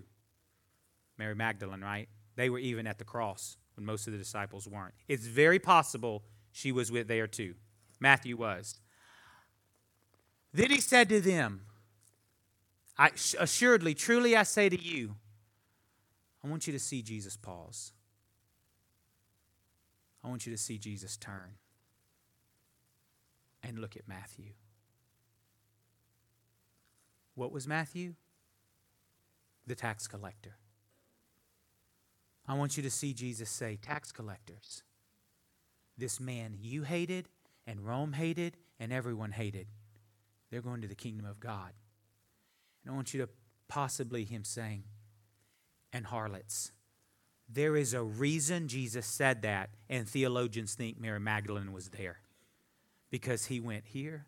Mary 1.17 1.35
Magdalene, 1.35 1.81
right? 1.81 2.07
They 2.35 2.49
were 2.49 2.59
even 2.59 2.87
at 2.87 2.97
the 2.97 3.03
cross 3.03 3.57
when 3.75 3.85
most 3.85 4.07
of 4.07 4.13
the 4.13 4.19
disciples 4.19 4.67
weren't. 4.67 4.93
It's 5.07 5.25
very 5.25 5.59
possible 5.59 6.23
she 6.51 6.71
was 6.71 6.91
with 6.91 7.07
there 7.07 7.27
too. 7.27 7.55
Matthew 7.99 8.37
was. 8.37 8.79
Then 10.53 10.71
he 10.71 10.79
said 10.79 11.09
to 11.09 11.19
them, 11.19 11.61
I, 12.97 13.11
assuredly, 13.39 13.93
truly 13.93 14.35
I 14.35 14.43
say 14.43 14.69
to 14.69 14.81
you, 14.81 15.15
I 16.43 16.47
want 16.47 16.67
you 16.67 16.73
to 16.73 16.79
see 16.79 17.01
Jesus 17.01 17.35
pause. 17.37 17.91
I 20.23 20.27
want 20.27 20.45
you 20.45 20.51
to 20.51 20.57
see 20.57 20.77
Jesus 20.77 21.17
turn 21.17 21.55
and 23.63 23.79
look 23.79 23.95
at 23.95 24.07
Matthew. 24.07 24.51
What 27.35 27.51
was 27.51 27.67
Matthew? 27.67 28.15
The 29.69 29.75
tax 29.75 30.07
collector. 30.07 30.57
I 32.47 32.55
want 32.55 32.75
you 32.75 32.83
to 32.83 32.89
see 32.89 33.13
Jesus 33.13 33.49
say, 33.49 33.77
Tax 33.81 34.11
collectors, 34.11 34.83
this 35.97 36.19
man 36.19 36.55
you 36.59 36.83
hated, 36.83 37.29
and 37.67 37.85
Rome 37.85 38.13
hated, 38.13 38.57
and 38.79 38.91
everyone 38.91 39.31
hated, 39.31 39.67
they're 40.49 40.61
going 40.61 40.81
to 40.81 40.87
the 40.87 40.95
kingdom 40.95 41.27
of 41.27 41.39
God. 41.39 41.71
And 42.83 42.91
I 42.91 42.95
want 42.95 43.13
you 43.13 43.21
to 43.21 43.29
possibly 43.67 44.23
him 44.25 44.43
saying, 44.43 44.83
and 45.93 46.07
harlots. 46.07 46.71
There 47.47 47.75
is 47.75 47.93
a 47.93 48.03
reason 48.03 48.67
Jesus 48.67 49.05
said 49.05 49.43
that, 49.43 49.69
and 49.87 50.09
theologians 50.09 50.73
think 50.73 50.99
Mary 50.99 51.19
Magdalene 51.19 51.71
was 51.71 51.89
there. 51.89 52.21
Because 53.11 53.45
he 53.45 53.59
went 53.59 53.85
here, 53.85 54.25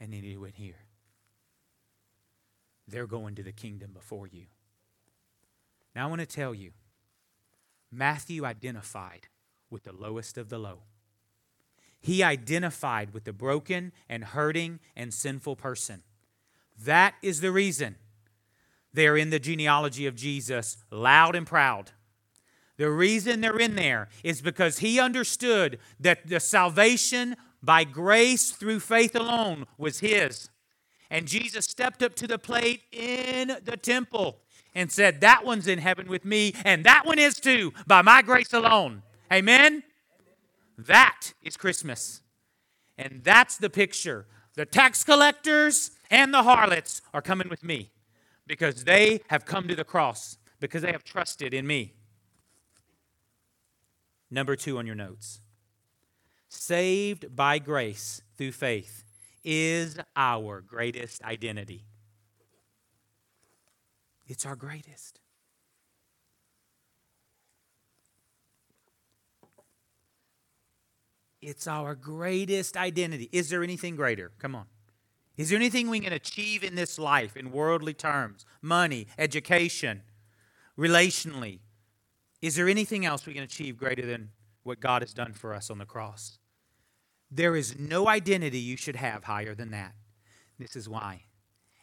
and 0.00 0.12
then 0.12 0.22
he 0.22 0.36
went 0.36 0.56
here 0.56 0.76
they're 2.92 3.06
going 3.06 3.34
to 3.34 3.42
the 3.42 3.52
kingdom 3.52 3.90
before 3.92 4.28
you. 4.28 4.44
Now, 5.96 6.06
I 6.06 6.10
want 6.10 6.20
to 6.20 6.26
tell 6.26 6.54
you 6.54 6.70
Matthew 7.90 8.44
identified 8.44 9.28
with 9.70 9.84
the 9.84 9.92
lowest 9.92 10.38
of 10.38 10.48
the 10.48 10.58
low. 10.58 10.80
He 12.00 12.22
identified 12.22 13.12
with 13.12 13.24
the 13.24 13.32
broken 13.32 13.92
and 14.08 14.24
hurting 14.24 14.80
and 14.96 15.12
sinful 15.12 15.56
person. 15.56 16.02
That 16.84 17.14
is 17.22 17.40
the 17.40 17.52
reason 17.52 17.96
they're 18.92 19.16
in 19.16 19.30
the 19.30 19.38
genealogy 19.38 20.06
of 20.06 20.14
Jesus, 20.14 20.76
loud 20.90 21.34
and 21.34 21.46
proud. 21.46 21.92
The 22.76 22.90
reason 22.90 23.40
they're 23.40 23.58
in 23.58 23.76
there 23.76 24.08
is 24.24 24.42
because 24.42 24.78
he 24.78 24.98
understood 24.98 25.78
that 26.00 26.26
the 26.26 26.40
salvation 26.40 27.36
by 27.62 27.84
grace 27.84 28.50
through 28.50 28.80
faith 28.80 29.14
alone 29.14 29.66
was 29.78 30.00
his. 30.00 30.50
And 31.12 31.28
Jesus 31.28 31.66
stepped 31.66 32.02
up 32.02 32.14
to 32.14 32.26
the 32.26 32.38
plate 32.38 32.84
in 32.90 33.58
the 33.64 33.76
temple 33.76 34.38
and 34.74 34.90
said, 34.90 35.20
That 35.20 35.44
one's 35.44 35.68
in 35.68 35.78
heaven 35.78 36.08
with 36.08 36.24
me, 36.24 36.54
and 36.64 36.84
that 36.84 37.04
one 37.04 37.18
is 37.18 37.38
too, 37.38 37.74
by 37.86 38.00
my 38.00 38.22
grace 38.22 38.54
alone. 38.54 39.02
Amen? 39.30 39.82
That 40.78 41.34
is 41.42 41.58
Christmas. 41.58 42.22
And 42.96 43.20
that's 43.22 43.58
the 43.58 43.68
picture. 43.68 44.24
The 44.54 44.64
tax 44.64 45.04
collectors 45.04 45.90
and 46.10 46.32
the 46.32 46.44
harlots 46.44 47.02
are 47.12 47.20
coming 47.20 47.50
with 47.50 47.62
me 47.62 47.90
because 48.46 48.84
they 48.84 49.20
have 49.28 49.44
come 49.44 49.68
to 49.68 49.76
the 49.76 49.84
cross, 49.84 50.38
because 50.60 50.80
they 50.80 50.92
have 50.92 51.04
trusted 51.04 51.52
in 51.52 51.66
me. 51.66 51.92
Number 54.30 54.56
two 54.56 54.78
on 54.78 54.86
your 54.86 54.96
notes 54.96 55.42
saved 56.48 57.36
by 57.36 57.58
grace 57.58 58.22
through 58.36 58.52
faith 58.52 59.01
is 59.44 59.98
our 60.16 60.60
greatest 60.60 61.22
identity. 61.22 61.84
It's 64.26 64.46
our 64.46 64.56
greatest. 64.56 65.20
It's 71.40 71.66
our 71.66 71.96
greatest 71.96 72.76
identity. 72.76 73.28
Is 73.32 73.50
there 73.50 73.64
anything 73.64 73.96
greater? 73.96 74.30
Come 74.38 74.54
on. 74.54 74.66
Is 75.36 75.50
there 75.50 75.56
anything 75.56 75.90
we 75.90 75.98
can 75.98 76.12
achieve 76.12 76.62
in 76.62 76.76
this 76.76 76.98
life 76.98 77.36
in 77.36 77.50
worldly 77.50 77.94
terms? 77.94 78.46
Money, 78.60 79.08
education, 79.18 80.02
relationally. 80.78 81.58
Is 82.40 82.54
there 82.54 82.68
anything 82.68 83.04
else 83.04 83.26
we 83.26 83.34
can 83.34 83.42
achieve 83.42 83.76
greater 83.76 84.06
than 84.06 84.30
what 84.62 84.78
God 84.78 85.02
has 85.02 85.12
done 85.12 85.32
for 85.32 85.52
us 85.52 85.68
on 85.68 85.78
the 85.78 85.84
cross? 85.84 86.38
There 87.34 87.56
is 87.56 87.78
no 87.78 88.08
identity 88.08 88.58
you 88.58 88.76
should 88.76 88.96
have 88.96 89.24
higher 89.24 89.54
than 89.54 89.70
that. 89.70 89.94
This 90.58 90.76
is 90.76 90.86
why. 90.86 91.22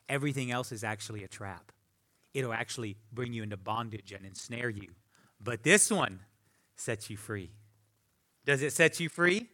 Everything 0.08 0.52
else 0.52 0.72
is 0.72 0.84
actually 0.84 1.24
a 1.24 1.28
trap. 1.28 1.72
It'll 2.36 2.54
actually 2.54 2.98
bring 3.12 3.34
you 3.34 3.42
into 3.42 3.58
bondage 3.58 4.12
and 4.12 4.26
ensnare 4.26 4.70
you. 4.70 4.90
But 5.42 5.64
this 5.64 5.90
one 5.90 6.20
sets 6.76 7.10
you 7.10 7.18
free. 7.18 7.52
Does 8.46 8.62
it 8.62 8.74
set 8.74 9.00
you 9.00 9.10
free? 9.10 9.50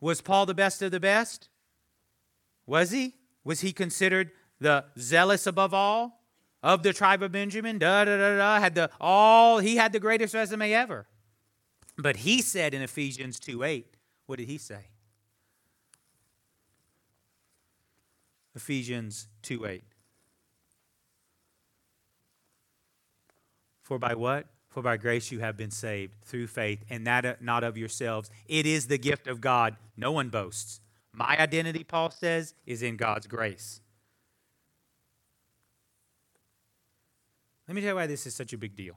Was 0.00 0.20
Paul 0.20 0.46
the 0.46 0.54
best 0.54 0.80
of 0.80 0.92
the 0.92 1.00
best? 1.00 1.48
Was 2.64 2.92
he? 2.92 3.14
Was 3.42 3.60
he 3.60 3.72
considered 3.72 4.30
the 4.60 4.84
zealous 4.96 5.46
above 5.46 5.74
all 5.74 6.20
of 6.62 6.84
the 6.84 6.92
tribe 6.92 7.22
of 7.22 7.32
Benjamin? 7.32 7.78
Da 7.78 8.04
da 8.04 8.16
da 8.16 8.36
da. 8.36 8.60
Had 8.60 8.76
the 8.76 8.90
all 9.00 9.58
he 9.58 9.74
had 9.74 9.92
the 9.92 10.00
greatest 10.00 10.34
resume 10.34 10.72
ever. 10.72 11.06
But 11.96 12.18
he 12.18 12.40
said 12.42 12.74
in 12.74 12.82
Ephesians 12.82 13.40
2 13.40 13.64
8, 13.64 13.96
what 14.28 14.38
did 14.38 14.46
he 14.46 14.58
say? 14.58 14.88
Ephesians 18.54 19.26
2 19.40 19.64
8. 19.64 19.82
For 23.82 23.98
by 23.98 24.14
what? 24.14 24.44
For 24.68 24.82
by 24.82 24.98
grace 24.98 25.32
you 25.32 25.38
have 25.38 25.56
been 25.56 25.70
saved 25.70 26.12
through 26.26 26.48
faith, 26.48 26.84
and 26.90 27.06
that 27.06 27.24
uh, 27.24 27.34
not 27.40 27.64
of 27.64 27.78
yourselves. 27.78 28.28
It 28.46 28.66
is 28.66 28.88
the 28.88 28.98
gift 28.98 29.26
of 29.26 29.40
God. 29.40 29.76
No 29.96 30.12
one 30.12 30.28
boasts. 30.28 30.82
My 31.10 31.38
identity, 31.38 31.82
Paul 31.82 32.10
says, 32.10 32.52
is 32.66 32.82
in 32.82 32.98
God's 32.98 33.26
grace. 33.26 33.80
Let 37.66 37.74
me 37.74 37.80
tell 37.80 37.92
you 37.92 37.96
why 37.96 38.06
this 38.06 38.26
is 38.26 38.34
such 38.34 38.52
a 38.52 38.58
big 38.58 38.76
deal 38.76 38.96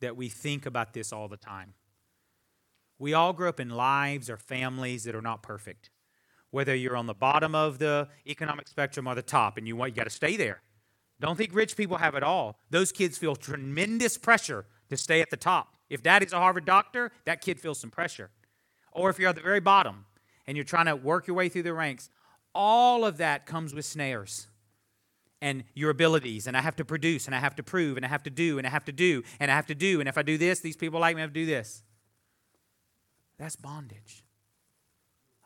that 0.00 0.16
we 0.16 0.28
think 0.28 0.66
about 0.66 0.92
this 0.92 1.12
all 1.12 1.28
the 1.28 1.36
time. 1.36 1.74
We 3.00 3.14
all 3.14 3.32
grew 3.32 3.48
up 3.48 3.58
in 3.58 3.70
lives 3.70 4.30
or 4.30 4.36
families 4.36 5.02
that 5.04 5.16
are 5.16 5.22
not 5.22 5.42
perfect. 5.42 5.90
Whether 6.50 6.74
you're 6.74 6.96
on 6.96 7.06
the 7.06 7.14
bottom 7.14 7.54
of 7.54 7.78
the 7.78 8.08
economic 8.26 8.68
spectrum 8.68 9.08
or 9.08 9.14
the 9.14 9.22
top, 9.22 9.56
and 9.56 9.66
you 9.66 9.74
want 9.74 9.90
you 9.90 9.96
got 9.96 10.04
to 10.04 10.10
stay 10.10 10.36
there. 10.36 10.62
Don't 11.18 11.36
think 11.36 11.54
rich 11.54 11.76
people 11.76 11.96
have 11.96 12.14
it 12.14 12.22
all. 12.22 12.58
Those 12.70 12.92
kids 12.92 13.18
feel 13.18 13.34
tremendous 13.36 14.18
pressure 14.18 14.66
to 14.90 14.96
stay 14.96 15.20
at 15.20 15.30
the 15.30 15.36
top. 15.36 15.76
If 15.88 16.02
daddy's 16.02 16.32
a 16.32 16.38
Harvard 16.38 16.64
doctor, 16.64 17.10
that 17.24 17.40
kid 17.40 17.60
feels 17.60 17.80
some 17.80 17.90
pressure. 17.90 18.30
Or 18.92 19.10
if 19.10 19.18
you're 19.18 19.30
at 19.30 19.34
the 19.34 19.40
very 19.42 19.60
bottom 19.60 20.06
and 20.46 20.56
you're 20.56 20.64
trying 20.64 20.86
to 20.86 20.96
work 20.96 21.26
your 21.26 21.36
way 21.36 21.48
through 21.48 21.62
the 21.64 21.74
ranks, 21.74 22.10
all 22.54 23.04
of 23.04 23.16
that 23.16 23.46
comes 23.46 23.74
with 23.74 23.84
snares. 23.84 24.48
and 25.42 25.64
your 25.74 25.90
abilities, 25.90 26.46
and 26.46 26.56
I 26.56 26.60
have 26.60 26.76
to 26.76 26.84
produce, 26.84 27.26
and 27.26 27.34
I 27.34 27.38
have 27.38 27.56
to 27.56 27.62
prove, 27.62 27.96
and 27.96 28.04
I 28.04 28.08
have 28.08 28.22
to 28.24 28.30
do, 28.30 28.58
and 28.58 28.66
I 28.66 28.70
have 28.70 28.84
to 28.84 28.92
do, 28.92 29.22
and 29.38 29.50
I 29.50 29.54
have 29.54 29.66
to 29.66 29.74
do, 29.74 30.00
and 30.00 30.08
if 30.08 30.18
I 30.18 30.22
do 30.22 30.36
this, 30.36 30.60
these 30.60 30.76
people 30.76 31.00
like 31.00 31.16
me, 31.16 31.22
I 31.22 31.24
have 31.24 31.30
to 31.30 31.40
do 31.40 31.46
this. 31.46 31.82
That's 33.40 33.56
bondage. 33.56 34.22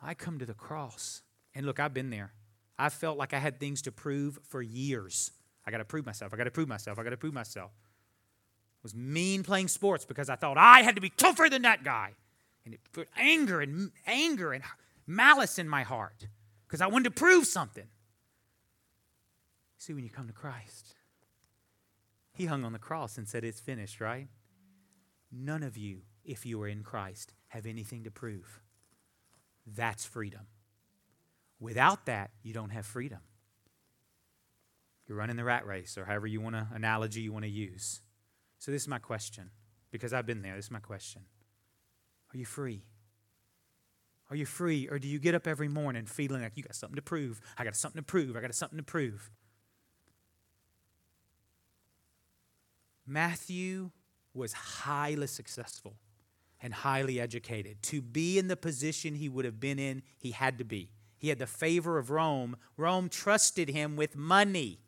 I 0.03 0.15
come 0.15 0.41
to 0.41 0.45
the 0.45 0.53
cross, 0.53 1.23
and 1.55 1.65
look, 1.65 1.79
I've 1.79 1.95
been 1.95 2.11
there. 2.11 2.33
I 2.77 2.89
felt 2.89 3.17
like 3.17 3.33
I 3.33 3.39
had 3.39 3.61
things 3.61 3.83
to 3.83 3.93
prove 3.93 4.41
for 4.49 4.61
years. 4.61 5.31
I 5.65 5.71
got 5.71 5.79
to 5.79 5.85
prove 5.85 6.05
myself. 6.05 6.35
I 6.35 6.37
got 6.37 6.45
to 6.45 6.51
prove 6.51 6.67
myself. 6.67 6.99
I 6.99 7.05
got 7.05 7.11
to 7.11 7.17
prove 7.17 7.33
myself. 7.33 7.71
I 7.73 8.83
was 8.83 8.97
mean 8.97 9.45
playing 9.45 9.69
sports 9.69 10.05
because 10.05 10.29
I 10.29 10.35
thought 10.35 10.59
I 10.59 10.83
had 10.83 10.97
to 10.97 11.01
be 11.01 11.09
tougher 11.09 11.49
than 11.49 11.63
that 11.63 11.85
guy. 11.85 12.11
And 12.65 12.75
it 12.75 12.81
put 12.93 13.09
anger 13.17 13.61
and 13.61 13.93
anger 14.09 14.53
and 14.53 14.65
malice 15.07 15.61
in 15.61 15.69
my 15.69 15.85
heart 15.85 16.27
because 16.67 16.81
I 16.81 16.89
wanted 16.89 17.05
to 17.05 17.11
prove 17.13 17.47
something. 17.47 17.87
See, 19.79 19.95
when 19.95 20.03
you 20.03 20.11
come 20.11 20.27
to 20.27 20.33
Christ, 20.33 20.97
He 22.33 22.47
hung 22.47 22.65
on 22.65 22.73
the 22.73 22.81
cross 22.81 23.19
and 23.19 23.29
said, 23.29 23.45
It's 23.45 23.61
finished, 23.61 24.01
right? 24.01 24.27
None 25.31 25.63
of 25.63 25.77
you, 25.77 26.01
if 26.25 26.45
you 26.45 26.61
are 26.61 26.69
in 26.69 26.83
Christ, 26.83 27.35
have 27.55 27.67
anything 27.67 28.03
to 28.03 28.11
prove. 28.11 28.61
That's 29.65 30.05
freedom. 30.05 30.41
Without 31.61 32.07
that, 32.07 32.33
you 32.43 32.53
don't 32.53 32.71
have 32.71 32.85
freedom. 32.85 33.21
You're 35.07 35.17
running 35.17 35.37
the 35.37 35.45
rat 35.45 35.65
race, 35.65 35.97
or 35.97 36.05
however 36.05 36.27
you 36.27 36.41
want 36.41 36.57
to 36.57 36.67
analogy 36.75 37.21
you 37.21 37.33
want 37.33 37.45
to 37.45 37.51
use. 37.51 38.03
So 38.59 38.73
this 38.73 38.83
is 38.83 38.89
my 38.89 38.99
question, 38.99 39.51
because 39.93 40.13
I've 40.13 40.27
been 40.27 40.43
there. 40.43 40.57
This 40.57 40.67
is 40.67 40.71
my 40.73 40.81
question. 40.81 41.23
Are 42.35 42.37
you 42.37 42.45
free? 42.45 42.83
Are 44.31 44.37
you 44.37 44.47
free, 44.47 44.89
or 44.91 44.99
do 44.99 45.07
you 45.07 45.21
get 45.21 45.37
up 45.37 45.47
every 45.47 45.69
morning 45.69 46.07
feeling 46.07 46.43
like 46.43 46.57
you 46.57 46.65
got 46.65 46.75
something 46.75 46.97
to 46.97 47.03
prove? 47.03 47.41
I 47.57 47.63
got 47.63 47.77
something 47.77 48.01
to 48.01 48.05
prove. 48.05 48.37
I 48.37 48.41
got 48.41 48.53
something 48.55 48.79
to 48.79 48.85
prove. 48.85 49.31
Matthew 53.07 53.91
was 54.33 54.55
highly 54.55 55.29
successful 55.29 55.95
and 56.65 56.73
highly 56.73 57.21
educated. 57.21 57.83
To 57.83 58.01
be 58.01 58.39
in 58.39 58.49
the 58.49 58.57
position 58.57 59.15
he 59.15 59.29
would 59.29 59.45
have 59.45 59.61
been 59.61 59.79
in, 59.79 60.03
he 60.17 60.31
had 60.31 60.57
to 60.57 60.65
be. 60.65 60.89
He 61.19 61.29
had 61.29 61.39
the 61.39 61.47
favor 61.47 61.99
of 61.99 62.09
Rome. 62.09 62.57
Rome 62.79 63.11
trusted 63.11 63.69
him 63.69 63.97
with 63.97 64.17
money. 64.17 64.81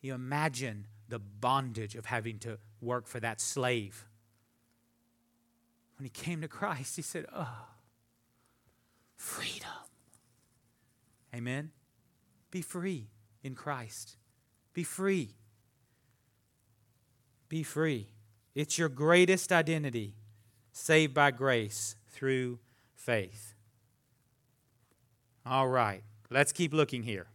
You 0.00 0.12
imagine 0.14 0.88
the 1.08 1.20
bondage 1.20 1.94
of 1.94 2.06
having 2.06 2.40
to 2.40 2.58
work 2.80 3.06
for 3.06 3.20
that 3.20 3.40
slave. 3.40 4.08
When 5.98 6.04
he 6.04 6.10
came 6.10 6.40
to 6.40 6.48
Christ, 6.48 6.96
he 6.96 7.02
said, 7.02 7.26
Oh, 7.32 7.68
freedom. 9.14 9.70
Amen? 11.32 11.70
Be 12.50 12.60
free 12.60 13.06
in 13.44 13.54
Christ. 13.54 14.16
Be 14.74 14.82
free. 14.82 15.36
Be 17.48 17.62
free. 17.62 18.08
It's 18.56 18.78
your 18.78 18.88
greatest 18.88 19.52
identity, 19.52 20.14
saved 20.72 21.12
by 21.12 21.30
grace 21.30 21.94
through 22.08 22.58
faith. 22.94 23.54
All 25.44 25.68
right, 25.68 26.02
let's 26.30 26.52
keep 26.52 26.72
looking 26.72 27.02
here. 27.02 27.26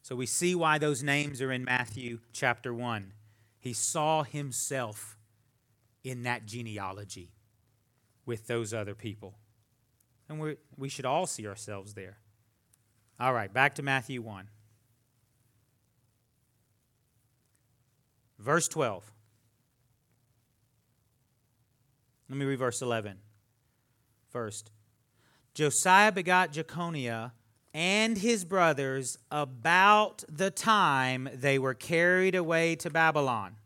So 0.00 0.14
we 0.14 0.26
see 0.26 0.54
why 0.54 0.78
those 0.78 1.02
names 1.02 1.42
are 1.42 1.50
in 1.50 1.64
Matthew 1.64 2.20
chapter 2.32 2.72
1. 2.72 3.12
He 3.58 3.72
saw 3.72 4.22
himself 4.22 5.18
in 6.04 6.22
that 6.22 6.46
genealogy 6.46 7.32
with 8.24 8.46
those 8.46 8.72
other 8.72 8.94
people. 8.94 9.34
And 10.28 10.38
we 10.38 10.56
we 10.76 10.88
should 10.88 11.04
all 11.04 11.26
see 11.26 11.48
ourselves 11.48 11.94
there. 11.94 12.18
All 13.18 13.34
right, 13.34 13.52
back 13.52 13.74
to 13.74 13.82
Matthew 13.82 14.22
1. 14.22 14.50
Verse 18.38 18.68
12. 18.68 19.12
Let 22.28 22.38
me 22.38 22.44
read 22.44 22.58
verse 22.58 22.82
11 22.82 23.18
first. 24.30 24.70
Josiah 25.54 26.12
begot 26.12 26.52
Jeconiah 26.52 27.32
and 27.74 28.18
his 28.18 28.44
brothers 28.44 29.18
about 29.30 30.24
the 30.28 30.50
time 30.50 31.28
they 31.34 31.58
were 31.58 31.74
carried 31.74 32.34
away 32.34 32.76
to 32.76 32.90
Babylon. 32.90 33.56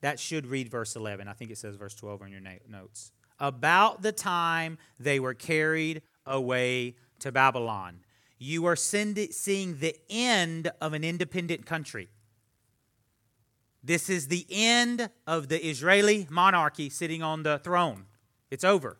That 0.00 0.20
should 0.20 0.46
read 0.46 0.68
verse 0.68 0.94
11. 0.94 1.26
I 1.26 1.32
think 1.32 1.50
it 1.50 1.58
says 1.58 1.76
verse 1.76 1.94
12 1.94 2.22
on 2.22 2.30
your 2.30 2.42
notes. 2.68 3.10
About 3.40 4.02
the 4.02 4.12
time 4.12 4.78
they 5.00 5.18
were 5.18 5.34
carried 5.34 6.02
away 6.26 6.96
to 7.20 7.32
Babylon 7.32 8.00
you 8.38 8.66
are 8.66 8.76
seeing 8.76 9.14
the 9.14 9.96
end 10.08 10.70
of 10.80 10.92
an 10.92 11.04
independent 11.04 11.66
country. 11.66 12.08
This 13.88 14.10
is 14.10 14.28
the 14.28 14.46
end 14.50 15.08
of 15.26 15.48
the 15.48 15.66
Israeli 15.66 16.26
monarchy 16.28 16.90
sitting 16.90 17.22
on 17.22 17.42
the 17.42 17.58
throne. 17.58 18.04
It's 18.50 18.62
over. 18.62 18.98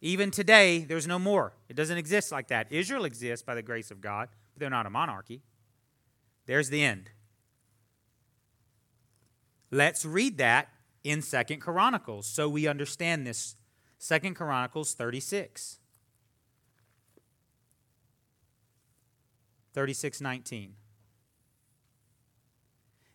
Even 0.00 0.30
today, 0.30 0.78
there's 0.78 1.06
no 1.06 1.18
more. 1.18 1.52
It 1.68 1.76
doesn't 1.76 1.98
exist 1.98 2.32
like 2.32 2.48
that. 2.48 2.72
Israel 2.72 3.04
exists 3.04 3.44
by 3.44 3.54
the 3.54 3.60
grace 3.60 3.90
of 3.90 4.00
God, 4.00 4.30
but 4.54 4.60
they're 4.60 4.70
not 4.70 4.86
a 4.86 4.90
monarchy. 4.90 5.42
There's 6.46 6.70
the 6.70 6.82
end. 6.82 7.10
Let's 9.70 10.06
read 10.06 10.38
that 10.38 10.68
in 11.04 11.20
Second 11.20 11.60
Chronicles 11.60 12.26
so 12.26 12.48
we 12.48 12.66
understand 12.66 13.26
this. 13.26 13.56
Second 13.98 14.36
Chronicles 14.36 14.94
36. 14.94 15.80
36:19. 19.74 20.76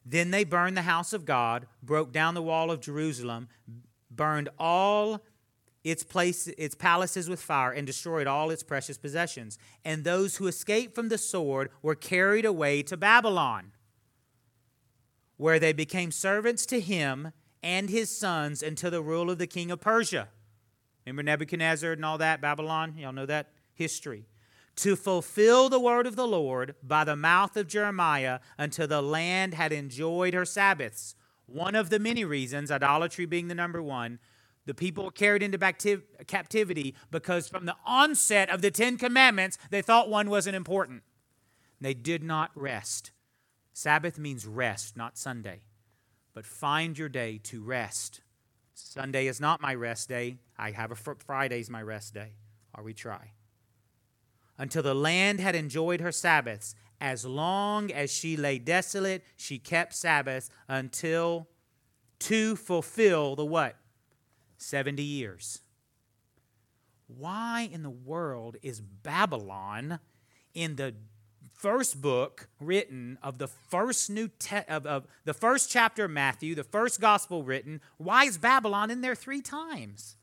Then 0.09 0.31
they 0.31 0.45
burned 0.45 0.77
the 0.77 0.83
house 0.83 1.11
of 1.11 1.25
God, 1.25 1.67
broke 1.83 2.13
down 2.13 2.33
the 2.33 2.41
wall 2.41 2.71
of 2.71 2.79
Jerusalem, 2.79 3.49
burned 4.09 4.47
all 4.57 5.21
its 5.83 6.03
place 6.03 6.47
its 6.47 6.75
palaces 6.75 7.27
with 7.27 7.41
fire 7.41 7.73
and 7.73 7.85
destroyed 7.85 8.25
all 8.25 8.49
its 8.49 8.63
precious 8.63 8.97
possessions. 8.97 9.59
And 9.83 10.05
those 10.05 10.37
who 10.37 10.47
escaped 10.47 10.95
from 10.95 11.09
the 11.09 11.17
sword 11.17 11.71
were 11.81 11.93
carried 11.93 12.45
away 12.45 12.83
to 12.83 12.95
Babylon, 12.95 13.73
where 15.35 15.59
they 15.59 15.73
became 15.73 16.11
servants 16.11 16.65
to 16.67 16.79
him 16.79 17.33
and 17.61 17.89
his 17.89 18.09
sons 18.09 18.63
until 18.63 18.91
the 18.91 19.01
rule 19.01 19.29
of 19.29 19.39
the 19.39 19.47
king 19.47 19.71
of 19.71 19.81
Persia. 19.81 20.29
Remember 21.05 21.23
Nebuchadnezzar 21.23 21.91
and 21.91 22.05
all 22.05 22.17
that 22.17 22.39
Babylon? 22.39 22.95
Y'all 22.97 23.11
know 23.11 23.25
that 23.25 23.49
history 23.73 24.25
to 24.77 24.95
fulfill 24.95 25.69
the 25.69 25.79
word 25.79 26.05
of 26.07 26.15
the 26.15 26.27
Lord 26.27 26.75
by 26.83 27.03
the 27.03 27.15
mouth 27.15 27.57
of 27.57 27.67
Jeremiah 27.67 28.39
until 28.57 28.87
the 28.87 29.01
land 29.01 29.55
had 29.55 29.73
enjoyed 29.73 30.33
her 30.33 30.45
Sabbaths. 30.45 31.15
One 31.47 31.75
of 31.75 31.89
the 31.89 31.99
many 31.99 32.23
reasons, 32.23 32.69
idolatry 32.69 33.25
being 33.25 33.47
the 33.47 33.55
number 33.55 33.81
one, 33.81 34.19
the 34.65 34.73
people 34.73 35.05
were 35.05 35.11
carried 35.11 35.41
into 35.41 35.57
captivity 36.27 36.93
because 37.09 37.47
from 37.47 37.65
the 37.65 37.75
onset 37.85 38.49
of 38.49 38.61
the 38.61 38.69
Ten 38.69 38.97
Commandments, 38.97 39.57
they 39.71 39.81
thought 39.81 40.09
one 40.09 40.29
wasn't 40.29 40.55
important. 40.55 41.03
They 41.81 41.93
did 41.93 42.21
not 42.21 42.51
rest. 42.53 43.11
Sabbath 43.73 44.19
means 44.19 44.45
rest, 44.45 44.97
not 44.97 45.17
Sunday. 45.17 45.61
But 46.33 46.45
find 46.45 46.97
your 46.97 47.09
day 47.09 47.39
to 47.43 47.63
rest. 47.63 48.21
Sunday 48.73 49.27
is 49.27 49.39
not 49.39 49.61
my 49.61 49.73
rest 49.73 50.09
day. 50.09 50.37
I 50.57 50.71
have 50.71 50.91
a 50.91 50.95
Friday's 50.95 51.69
my 51.69 51.81
rest 51.81 52.13
day. 52.13 52.33
Or 52.75 52.83
we 52.83 52.93
try 52.93 53.31
until 54.57 54.83
the 54.83 54.95
land 54.95 55.39
had 55.39 55.55
enjoyed 55.55 56.01
her 56.01 56.11
Sabbaths. 56.11 56.75
As 56.99 57.25
long 57.25 57.91
as 57.91 58.11
she 58.11 58.35
lay 58.35 58.57
desolate, 58.57 59.23
she 59.35 59.59
kept 59.59 59.93
Sabbaths 59.93 60.49
until 60.67 61.47
to 62.19 62.55
fulfill 62.55 63.35
the 63.35 63.45
what? 63.45 63.75
70 64.57 65.03
years. 65.03 65.61
Why 67.07 67.69
in 67.71 67.83
the 67.83 67.89
world 67.89 68.57
is 68.61 68.81
Babylon 68.81 69.99
in 70.53 70.75
the 70.75 70.95
first 71.53 72.01
book 72.01 72.49
written 72.59 73.17
of 73.23 73.37
the 73.37 73.47
first 73.47 74.09
new 74.09 74.27
te- 74.39 74.65
of, 74.67 74.85
of 74.85 75.07
the 75.23 75.33
first 75.33 75.71
chapter 75.71 76.05
of 76.05 76.11
Matthew, 76.11 76.55
the 76.55 76.63
first 76.63 76.99
gospel 76.99 77.43
written? 77.43 77.81
Why 77.97 78.25
is 78.25 78.37
Babylon 78.37 78.91
in 78.91 79.01
there 79.01 79.15
three 79.15 79.41
times? 79.41 80.17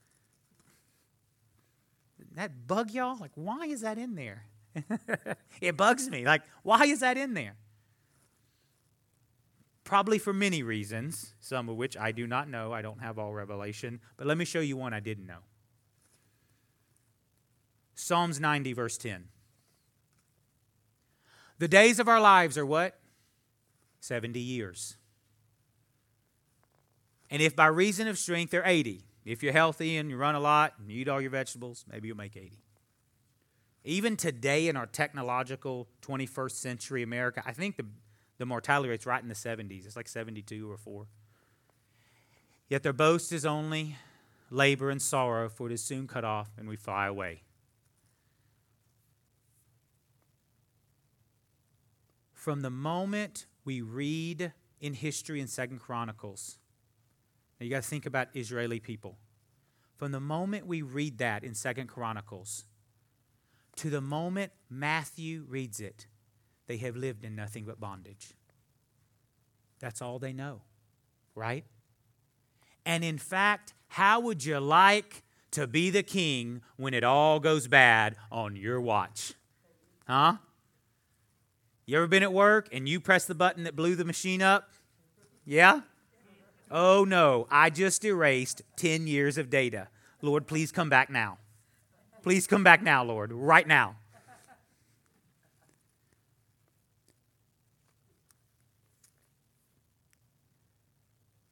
That 2.36 2.66
bug 2.66 2.90
y'all? 2.90 3.18
Like, 3.18 3.32
why 3.34 3.66
is 3.66 3.82
that 3.82 3.98
in 3.98 4.14
there? 4.14 4.44
it 5.60 5.76
bugs 5.76 6.08
me. 6.08 6.24
Like, 6.24 6.42
why 6.62 6.84
is 6.86 7.00
that 7.00 7.16
in 7.16 7.34
there? 7.34 7.56
Probably 9.84 10.18
for 10.18 10.32
many 10.32 10.62
reasons, 10.62 11.34
some 11.40 11.68
of 11.68 11.76
which 11.76 11.96
I 11.96 12.10
do 12.10 12.26
not 12.26 12.48
know. 12.48 12.72
I 12.72 12.82
don't 12.82 13.00
have 13.00 13.18
all 13.18 13.34
revelation. 13.34 14.00
But 14.16 14.26
let 14.26 14.38
me 14.38 14.44
show 14.44 14.60
you 14.60 14.76
one 14.76 14.94
I 14.94 15.00
didn't 15.00 15.26
know. 15.26 15.40
Psalms 17.94 18.40
90, 18.40 18.72
verse 18.72 18.98
10. 18.98 19.28
The 21.58 21.68
days 21.68 22.00
of 22.00 22.08
our 22.08 22.20
lives 22.20 22.58
are 22.58 22.66
what? 22.66 22.98
70 24.00 24.40
years. 24.40 24.96
And 27.30 27.40
if 27.40 27.54
by 27.54 27.66
reason 27.66 28.08
of 28.08 28.18
strength 28.18 28.50
they're 28.50 28.66
80, 28.66 29.04
if 29.24 29.42
you're 29.42 29.52
healthy 29.52 29.96
and 29.96 30.10
you 30.10 30.16
run 30.16 30.34
a 30.34 30.40
lot 30.40 30.74
and 30.78 30.90
you 30.90 31.00
eat 31.00 31.08
all 31.08 31.20
your 31.20 31.30
vegetables, 31.30 31.84
maybe 31.90 32.08
you'll 32.08 32.16
make 32.16 32.36
80. 32.36 32.62
Even 33.84 34.16
today 34.16 34.68
in 34.68 34.76
our 34.76 34.86
technological 34.86 35.88
21st 36.02 36.52
century 36.52 37.02
America, 37.02 37.42
I 37.44 37.52
think 37.52 37.76
the, 37.76 37.86
the 38.38 38.46
mortality 38.46 38.88
rate's 38.88 39.06
right 39.06 39.22
in 39.22 39.28
the 39.28 39.34
70s. 39.34 39.86
It's 39.86 39.96
like 39.96 40.08
72 40.08 40.70
or 40.70 40.76
4. 40.76 41.06
Yet 42.68 42.82
their 42.82 42.92
boast 42.92 43.32
is 43.32 43.44
only 43.44 43.96
labor 44.50 44.90
and 44.90 45.00
sorrow, 45.00 45.48
for 45.48 45.68
it 45.68 45.72
is 45.72 45.82
soon 45.82 46.06
cut 46.06 46.24
off, 46.24 46.50
and 46.58 46.68
we 46.68 46.76
fly 46.76 47.06
away. 47.06 47.42
From 52.32 52.60
the 52.60 52.70
moment 52.70 53.46
we 53.64 53.80
read 53.80 54.52
in 54.80 54.94
history 54.94 55.40
in 55.40 55.46
Second 55.46 55.78
Chronicles, 55.80 56.58
you 57.64 57.70
got 57.70 57.82
to 57.82 57.88
think 57.88 58.06
about 58.06 58.28
Israeli 58.34 58.80
people. 58.80 59.16
From 59.96 60.12
the 60.12 60.20
moment 60.20 60.66
we 60.66 60.82
read 60.82 61.18
that 61.18 61.44
in 61.44 61.54
Second 61.54 61.86
Chronicles 61.86 62.64
to 63.76 63.90
the 63.90 64.00
moment 64.00 64.52
Matthew 64.70 65.44
reads 65.48 65.80
it, 65.80 66.06
they 66.66 66.76
have 66.78 66.96
lived 66.96 67.24
in 67.24 67.34
nothing 67.34 67.64
but 67.64 67.80
bondage. 67.80 68.34
That's 69.80 70.00
all 70.00 70.18
they 70.18 70.32
know, 70.32 70.62
right? 71.34 71.64
And 72.86 73.04
in 73.04 73.18
fact, 73.18 73.74
how 73.88 74.20
would 74.20 74.44
you 74.44 74.58
like 74.58 75.22
to 75.52 75.66
be 75.66 75.90
the 75.90 76.02
king 76.02 76.62
when 76.76 76.94
it 76.94 77.04
all 77.04 77.40
goes 77.40 77.68
bad 77.68 78.16
on 78.30 78.56
your 78.56 78.80
watch? 78.80 79.34
Huh? 80.06 80.36
You 81.86 81.98
ever 81.98 82.06
been 82.06 82.22
at 82.22 82.32
work 82.32 82.68
and 82.72 82.88
you 82.88 82.98
press 82.98 83.24
the 83.24 83.34
button 83.34 83.64
that 83.64 83.76
blew 83.76 83.94
the 83.94 84.04
machine 84.04 84.42
up? 84.42 84.70
Yeah? 85.44 85.82
Oh 86.70 87.04
no, 87.04 87.46
I 87.50 87.70
just 87.70 88.04
erased 88.04 88.62
10 88.76 89.06
years 89.06 89.38
of 89.38 89.50
data. 89.50 89.88
Lord, 90.22 90.46
please 90.46 90.72
come 90.72 90.88
back 90.88 91.10
now. 91.10 91.38
Please 92.22 92.46
come 92.46 92.64
back 92.64 92.82
now, 92.82 93.04
Lord, 93.04 93.32
right 93.32 93.66
now. 93.66 93.96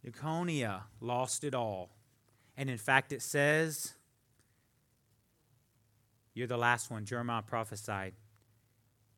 Jeconiah 0.04 0.84
lost 1.00 1.44
it 1.44 1.54
all. 1.54 1.90
And 2.56 2.68
in 2.68 2.78
fact, 2.78 3.12
it 3.12 3.22
says, 3.22 3.94
You're 6.34 6.46
the 6.46 6.56
last 6.56 6.90
one. 6.90 7.04
Jeremiah 7.04 7.42
prophesied. 7.42 8.14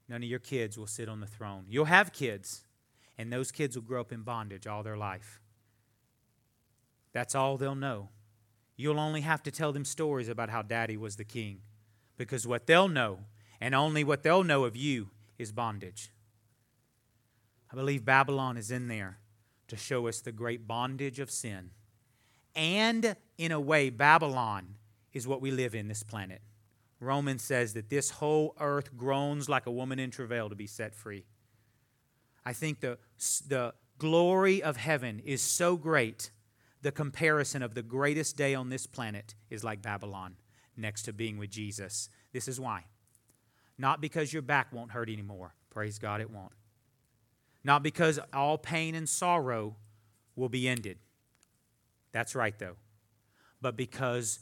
None 0.09 0.22
of 0.22 0.28
your 0.28 0.38
kids 0.38 0.76
will 0.76 0.87
sit 0.87 1.09
on 1.09 1.20
the 1.20 1.26
throne. 1.26 1.64
You'll 1.68 1.87
have 1.87 2.12
kids, 2.12 2.64
and 3.16 3.33
those 3.33 3.50
kids 3.50 3.74
will 3.74 3.83
grow 3.83 4.02
up 4.02 4.12
in 4.12 4.22
bondage 4.22 4.66
all 4.66 4.83
their 4.83 4.96
life. 4.96 5.40
That's 7.14 7.35
all 7.35 7.57
they'll 7.57 7.74
know. 7.74 8.11
You'll 8.77 9.00
only 9.00 9.22
have 9.22 9.42
to 9.44 9.50
tell 9.50 9.72
them 9.72 9.87
stories 9.87 10.29
about 10.29 10.50
how 10.50 10.61
daddy 10.61 10.98
was 10.98 11.16
the 11.16 11.24
king, 11.24 11.61
because 12.18 12.46
what 12.46 12.66
they'll 12.66 12.88
know, 12.88 13.20
and 13.61 13.74
only 13.74 14.05
what 14.05 14.22
they'll 14.22 14.44
know 14.44 14.64
of 14.64 14.77
you, 14.77 15.09
is 15.38 15.53
bondage. 15.53 16.11
I 17.72 17.77
believe 17.77 18.05
Babylon 18.05 18.57
is 18.57 18.70
in 18.70 18.88
there 18.88 19.18
to 19.68 19.77
show 19.77 20.07
us 20.07 20.20
the 20.20 20.33
great 20.33 20.66
bondage 20.66 21.18
of 21.18 21.31
sin. 21.31 21.70
And 22.55 23.16
in 23.38 23.50
a 23.50 23.61
way, 23.61 23.90
Babylon 23.90 24.74
is 25.12 25.27
what 25.27 25.40
we 25.40 25.50
live 25.50 25.74
in 25.74 25.88
this 25.88 26.03
planet. 26.03 26.42
Romans 27.00 27.42
says 27.42 27.74
that 27.74 27.90
this 27.90 28.11
whole 28.11 28.55
earth 28.61 28.96
groans 28.96 29.48
like 29.48 29.66
a 29.66 29.72
woman 29.72 29.98
in 29.98 30.11
travail 30.11 30.48
to 30.48 30.55
be 30.55 30.66
set 30.66 30.94
free. 30.94 31.24
I 32.44 32.53
think 32.53 32.81
the, 32.81 32.98
the 33.48 33.74
glory 33.98 34.62
of 34.62 34.77
heaven 34.77 35.20
is 35.24 35.40
so 35.40 35.77
great, 35.77 36.31
the 36.84 36.92
comparison 36.92 37.62
of 37.62 37.74
the 37.74 37.82
greatest 37.82 38.36
day 38.36 38.54
on 38.54 38.68
this 38.68 38.86
planet 38.86 39.34
is 39.48 39.64
like 39.64 39.80
Babylon 39.80 40.36
next 40.76 41.04
to 41.04 41.14
being 41.14 41.38
with 41.38 41.48
Jesus. 41.48 42.10
This 42.34 42.46
is 42.46 42.60
why. 42.60 42.84
Not 43.78 44.02
because 44.02 44.34
your 44.34 44.42
back 44.42 44.70
won't 44.70 44.90
hurt 44.90 45.08
anymore. 45.08 45.54
Praise 45.70 45.98
God, 45.98 46.20
it 46.20 46.30
won't. 46.30 46.52
Not 47.64 47.82
because 47.82 48.20
all 48.34 48.58
pain 48.58 48.94
and 48.94 49.08
sorrow 49.08 49.76
will 50.36 50.50
be 50.50 50.68
ended. 50.68 50.98
That's 52.12 52.34
right, 52.34 52.56
though. 52.58 52.76
But 53.62 53.78
because 53.78 54.40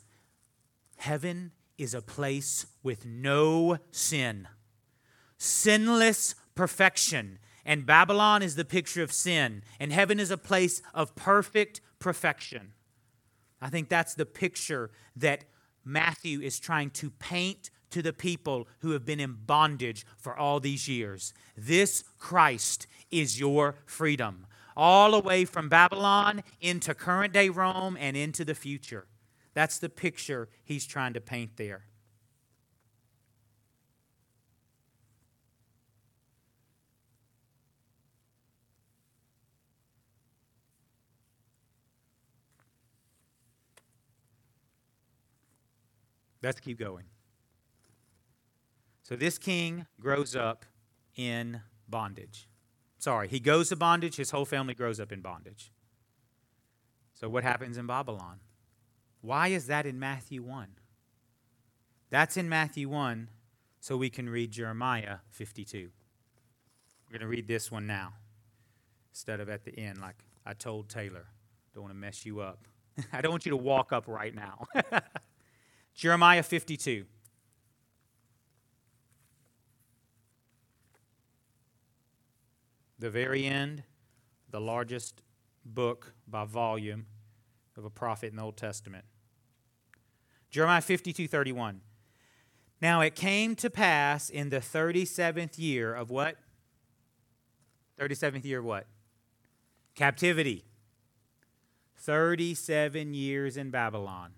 heaven 0.97 1.53
is 1.79 1.95
a 1.95 2.03
place 2.03 2.67
with 2.83 3.07
no 3.07 3.79
sin, 3.93 4.49
sinless 5.39 6.35
perfection. 6.57 7.39
And 7.65 7.87
Babylon 7.87 8.43
is 8.43 8.57
the 8.57 8.65
picture 8.65 9.05
of 9.05 9.13
sin, 9.13 9.63
and 9.79 9.93
heaven 9.93 10.19
is 10.19 10.33
a 10.33 10.37
place 10.37 10.83
of 10.93 11.15
perfect 11.15 11.81
perfection. 12.03 12.73
I 13.61 13.71
think 13.71 13.89
that's 13.89 14.15
the 14.15 14.27
picture 14.27 14.91
that 15.15 15.45
Matthew 15.85 16.41
is 16.41 16.59
trying 16.59 16.91
to 16.91 17.11
paint 17.11 17.71
to 17.91 18.03
the 18.03 18.13
people 18.13 18.67
who 18.81 18.91
have 18.91 19.05
been 19.05 19.21
in 19.21 19.39
bondage 19.47 20.05
for 20.17 20.37
all 20.37 20.59
these 20.59 20.89
years. 20.89 21.33
This 21.57 22.03
Christ 22.19 22.89
is 23.13 23.39
your 23.39 23.77
freedom, 23.87 24.47
all 24.77 25.13
the 25.13 25.21
way 25.21 25.45
from 25.45 25.69
Babylon 25.69 26.43
into 26.61 26.93
current 26.93 27.33
day 27.33 27.49
Rome 27.49 27.97
and 28.01 28.17
into 28.17 28.45
the 28.45 28.55
future. 28.55 29.07
That's 29.55 29.79
the 29.79 29.89
picture 29.89 30.49
he's 30.65 30.87
trying 30.87 31.13
to 31.13 31.21
paint 31.21 31.57
there. 31.57 31.85
Let's 46.43 46.61
keep 46.61 46.79
going. 46.79 47.05
So 49.03 49.17
this 49.17 49.39
king 49.39 49.87
grows 50.01 50.35
up 50.35 50.65
in 51.17 51.61
bondage. 51.89 52.49
Sorry, 52.99 53.29
he 53.29 53.41
goes 53.41 53.69
to 53.71 53.77
bondage, 53.77 54.17
his 54.17 54.31
whole 54.31 54.45
family 54.45 54.75
grows 54.75 55.01
up 55.01 55.13
in 55.13 55.21
bondage. 55.21 55.73
So 57.15 57.29
what 57.29 57.43
happens 57.43 57.77
in 57.77 57.87
Babylon? 57.87 58.41
Why 59.21 59.49
is 59.49 59.67
that 59.67 59.87
in 59.87 59.99
Matthew 59.99 60.43
1? 60.43 60.69
That's 62.11 62.37
in 62.37 62.49
Matthew 62.49 62.89
1, 62.89 63.29
so 63.81 63.97
we 63.97 64.11
can 64.11 64.29
read 64.29 64.51
Jeremiah 64.51 65.19
52. 65.31 65.91
We're 67.07 67.19
going 67.19 67.21
to 67.21 67.27
read 67.27 67.47
this 67.47 67.71
one 67.71 67.87
now 67.87 68.15
instead 69.11 69.41
of 69.41 69.49
at 69.49 69.65
the 69.65 69.79
end, 69.79 70.01
like 70.01 70.17
I 70.47 70.55
told 70.55 70.89
Taylor. 70.89 71.27
Don't 71.75 71.85
want 71.85 71.95
to 71.95 71.99
mess 71.99 72.25
you 72.27 72.41
up. 72.41 72.67
I 73.13 73.21
don't 73.21 73.31
want 73.31 73.47
you 73.47 73.51
to 73.51 73.57
walk 73.57 73.93
up 73.93 74.09
right 74.09 74.35
now. 74.35 74.67
Jeremiah 76.03 76.43
52. 76.43 77.05
The 82.99 83.09
very 83.09 83.47
end, 83.47 83.85
the 84.51 84.61
largest 84.61 85.23
book 85.65 86.15
by 86.27 86.45
volume 86.45 87.07
of 87.77 87.85
a 87.85 87.91
prophet 87.91 88.31
in 88.31 88.37
the 88.37 88.43
Old 88.43 88.57
Testament. 88.57 89.05
Jeremiah 90.51 90.81
52 90.81 91.29
31. 91.29 91.83
Now 92.81 93.01
it 93.01 93.15
came 93.15 93.55
to 93.55 93.71
pass 93.71 94.29
in 94.29 94.51
the 94.51 94.59
37th 94.59 95.57
year 95.57 95.95
of 95.95 96.11
what? 96.11 96.37
37th 98.01 98.45
year 98.45 98.59
of 98.59 98.65
what? 98.65 98.89
Captivity. 99.95 100.65
37 101.97 103.15
years 103.15 103.57
in 103.57 103.71
Babylon. 103.71 104.33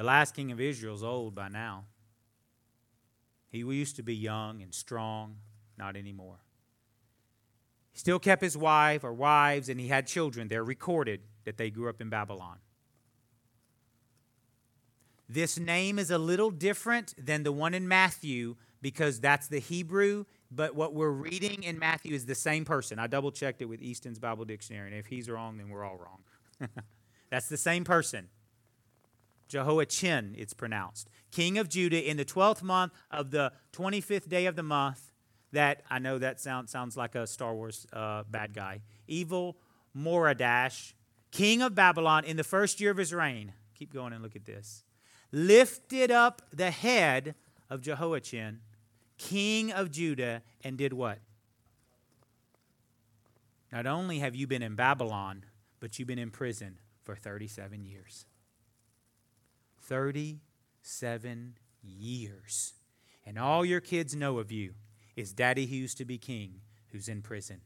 The 0.00 0.06
last 0.06 0.34
king 0.34 0.50
of 0.50 0.58
Israel 0.58 0.94
is 0.94 1.02
old 1.02 1.34
by 1.34 1.48
now. 1.48 1.84
He 3.50 3.58
used 3.58 3.96
to 3.96 4.02
be 4.02 4.16
young 4.16 4.62
and 4.62 4.74
strong, 4.74 5.36
not 5.76 5.94
anymore. 5.94 6.38
He 7.92 7.98
still 7.98 8.18
kept 8.18 8.40
his 8.40 8.56
wife 8.56 9.04
or 9.04 9.12
wives, 9.12 9.68
and 9.68 9.78
he 9.78 9.88
had 9.88 10.06
children. 10.06 10.48
They're 10.48 10.64
recorded 10.64 11.20
that 11.44 11.58
they 11.58 11.68
grew 11.68 11.90
up 11.90 12.00
in 12.00 12.08
Babylon. 12.08 12.60
This 15.28 15.58
name 15.58 15.98
is 15.98 16.10
a 16.10 16.16
little 16.16 16.50
different 16.50 17.12
than 17.22 17.42
the 17.42 17.52
one 17.52 17.74
in 17.74 17.86
Matthew 17.86 18.56
because 18.80 19.20
that's 19.20 19.48
the 19.48 19.58
Hebrew, 19.58 20.24
but 20.50 20.74
what 20.74 20.94
we're 20.94 21.10
reading 21.10 21.62
in 21.62 21.78
Matthew 21.78 22.14
is 22.14 22.24
the 22.24 22.34
same 22.34 22.64
person. 22.64 22.98
I 22.98 23.06
double 23.06 23.32
checked 23.32 23.60
it 23.60 23.66
with 23.66 23.82
Easton's 23.82 24.18
Bible 24.18 24.46
Dictionary, 24.46 24.88
and 24.92 24.98
if 24.98 25.04
he's 25.04 25.28
wrong, 25.28 25.58
then 25.58 25.68
we're 25.68 25.84
all 25.84 25.98
wrong. 25.98 26.70
that's 27.30 27.50
the 27.50 27.58
same 27.58 27.84
person. 27.84 28.30
Jehoiachin, 29.50 30.36
it's 30.38 30.54
pronounced. 30.54 31.10
King 31.32 31.58
of 31.58 31.68
Judah 31.68 32.08
in 32.08 32.16
the 32.16 32.24
12th 32.24 32.62
month 32.62 32.92
of 33.10 33.32
the 33.32 33.52
25th 33.72 34.28
day 34.28 34.46
of 34.46 34.56
the 34.56 34.62
month. 34.62 35.10
That, 35.52 35.82
I 35.90 35.98
know 35.98 36.18
that 36.18 36.40
sound, 36.40 36.70
sounds 36.70 36.96
like 36.96 37.16
a 37.16 37.26
Star 37.26 37.52
Wars 37.52 37.84
uh, 37.92 38.22
bad 38.30 38.54
guy. 38.54 38.82
Evil 39.08 39.56
Moradash, 39.96 40.94
king 41.32 41.60
of 41.60 41.74
Babylon, 41.74 42.24
in 42.24 42.36
the 42.36 42.44
first 42.44 42.80
year 42.80 42.92
of 42.92 42.96
his 42.96 43.12
reign. 43.12 43.52
Keep 43.74 43.92
going 43.92 44.12
and 44.12 44.22
look 44.22 44.36
at 44.36 44.44
this. 44.44 44.84
Lifted 45.32 46.12
up 46.12 46.42
the 46.52 46.70
head 46.70 47.34
of 47.68 47.80
Jehoiachin, 47.80 48.60
king 49.18 49.72
of 49.72 49.90
Judah, 49.90 50.42
and 50.62 50.78
did 50.78 50.92
what? 50.92 51.18
Not 53.72 53.86
only 53.86 54.20
have 54.20 54.36
you 54.36 54.46
been 54.46 54.62
in 54.62 54.76
Babylon, 54.76 55.44
but 55.80 55.98
you've 55.98 56.08
been 56.08 56.18
in 56.18 56.30
prison 56.30 56.78
for 57.02 57.16
37 57.16 57.84
years. 57.84 58.26
37 59.90 61.58
years. 61.82 62.74
And 63.26 63.38
all 63.38 63.64
your 63.64 63.80
kids 63.80 64.14
know 64.14 64.38
of 64.38 64.52
you 64.52 64.74
is 65.16 65.32
Daddy 65.32 65.66
who 65.66 65.74
used 65.74 65.98
to 65.98 66.04
be 66.04 66.16
king 66.16 66.60
who's 66.92 67.08
in 67.08 67.22
prison. 67.22 67.60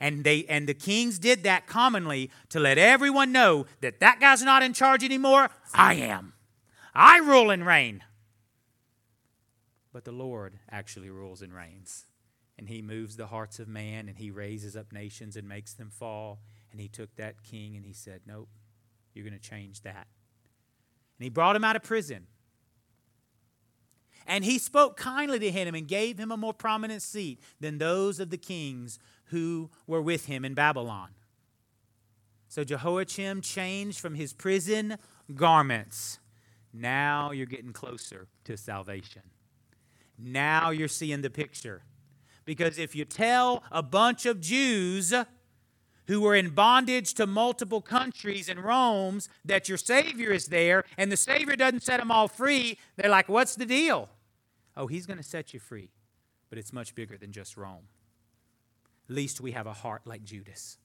And 0.00 0.24
they 0.24 0.44
and 0.48 0.68
the 0.68 0.74
kings 0.74 1.20
did 1.20 1.44
that 1.44 1.68
commonly 1.68 2.30
to 2.48 2.58
let 2.58 2.78
everyone 2.78 3.30
know 3.30 3.66
that 3.80 4.00
that 4.00 4.18
guy's 4.18 4.42
not 4.42 4.64
in 4.64 4.72
charge 4.72 5.04
anymore. 5.04 5.50
I 5.72 5.94
am. 5.94 6.32
I 6.94 7.18
rule 7.18 7.50
and 7.50 7.64
reign. 7.64 8.02
But 9.92 10.04
the 10.04 10.12
Lord 10.12 10.58
actually 10.70 11.10
rules 11.10 11.42
and 11.42 11.54
reigns. 11.54 12.06
And 12.58 12.68
he 12.68 12.82
moves 12.82 13.16
the 13.16 13.28
hearts 13.28 13.60
of 13.60 13.68
man 13.68 14.08
and 14.08 14.18
he 14.18 14.32
raises 14.32 14.76
up 14.76 14.92
nations 14.92 15.36
and 15.36 15.48
makes 15.48 15.74
them 15.74 15.90
fall. 15.90 16.40
And 16.72 16.80
he 16.80 16.88
took 16.88 17.14
that 17.16 17.44
king 17.44 17.76
and 17.76 17.86
he 17.86 17.92
said, 17.92 18.22
Nope, 18.26 18.48
you're 19.14 19.24
going 19.24 19.38
to 19.38 19.48
change 19.48 19.82
that. 19.82 20.08
And 21.22 21.26
he 21.26 21.30
brought 21.30 21.54
him 21.54 21.62
out 21.62 21.76
of 21.76 21.84
prison. 21.84 22.26
And 24.26 24.44
he 24.44 24.58
spoke 24.58 24.96
kindly 24.96 25.38
to 25.38 25.52
him 25.52 25.72
and 25.72 25.86
gave 25.86 26.18
him 26.18 26.32
a 26.32 26.36
more 26.36 26.52
prominent 26.52 27.00
seat 27.00 27.38
than 27.60 27.78
those 27.78 28.18
of 28.18 28.30
the 28.30 28.36
kings 28.36 28.98
who 29.26 29.70
were 29.86 30.02
with 30.02 30.26
him 30.26 30.44
in 30.44 30.54
Babylon. 30.54 31.10
So 32.48 32.64
Jehoiakim 32.64 33.40
changed 33.40 34.00
from 34.00 34.16
his 34.16 34.32
prison 34.32 34.98
garments. 35.32 36.18
Now 36.72 37.30
you're 37.30 37.46
getting 37.46 37.72
closer 37.72 38.26
to 38.42 38.56
salvation. 38.56 39.22
Now 40.18 40.70
you're 40.70 40.88
seeing 40.88 41.22
the 41.22 41.30
picture. 41.30 41.84
Because 42.44 42.80
if 42.80 42.96
you 42.96 43.04
tell 43.04 43.62
a 43.70 43.80
bunch 43.80 44.26
of 44.26 44.40
Jews 44.40 45.14
who 46.06 46.20
were 46.20 46.34
in 46.34 46.50
bondage 46.50 47.14
to 47.14 47.26
multiple 47.26 47.80
countries 47.80 48.48
and 48.48 48.60
Rome's 48.60 49.28
that 49.44 49.68
your 49.68 49.78
Savior 49.78 50.30
is 50.32 50.46
there 50.46 50.84
and 50.98 51.10
the 51.10 51.16
Savior 51.16 51.56
doesn't 51.56 51.82
set 51.82 52.00
them 52.00 52.10
all 52.10 52.28
free, 52.28 52.78
they're 52.96 53.10
like, 53.10 53.28
what's 53.28 53.56
the 53.56 53.66
deal? 53.66 54.08
Oh, 54.76 54.86
he's 54.86 55.06
going 55.06 55.18
to 55.18 55.22
set 55.22 55.52
you 55.54 55.60
free, 55.60 55.90
but 56.50 56.58
it's 56.58 56.72
much 56.72 56.94
bigger 56.94 57.16
than 57.16 57.32
just 57.32 57.56
Rome. 57.56 57.88
At 59.08 59.14
least 59.14 59.40
we 59.40 59.52
have 59.52 59.66
a 59.66 59.72
heart 59.72 60.02
like 60.06 60.24
Judas. 60.24 60.78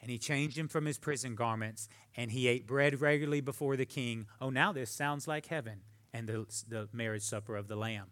And 0.00 0.10
he 0.10 0.18
changed 0.18 0.56
him 0.56 0.68
from 0.68 0.84
his 0.84 0.98
prison 0.98 1.34
garments, 1.34 1.88
and 2.16 2.30
he 2.30 2.48
ate 2.48 2.66
bread 2.66 3.00
regularly 3.00 3.40
before 3.40 3.76
the 3.76 3.86
king. 3.86 4.26
Oh, 4.40 4.50
now 4.50 4.72
this 4.72 4.90
sounds 4.90 5.26
like 5.26 5.46
heaven 5.46 5.80
and 6.12 6.28
the, 6.28 6.46
the 6.68 6.88
marriage 6.92 7.22
supper 7.22 7.56
of 7.56 7.68
the 7.68 7.76
Lamb. 7.76 8.06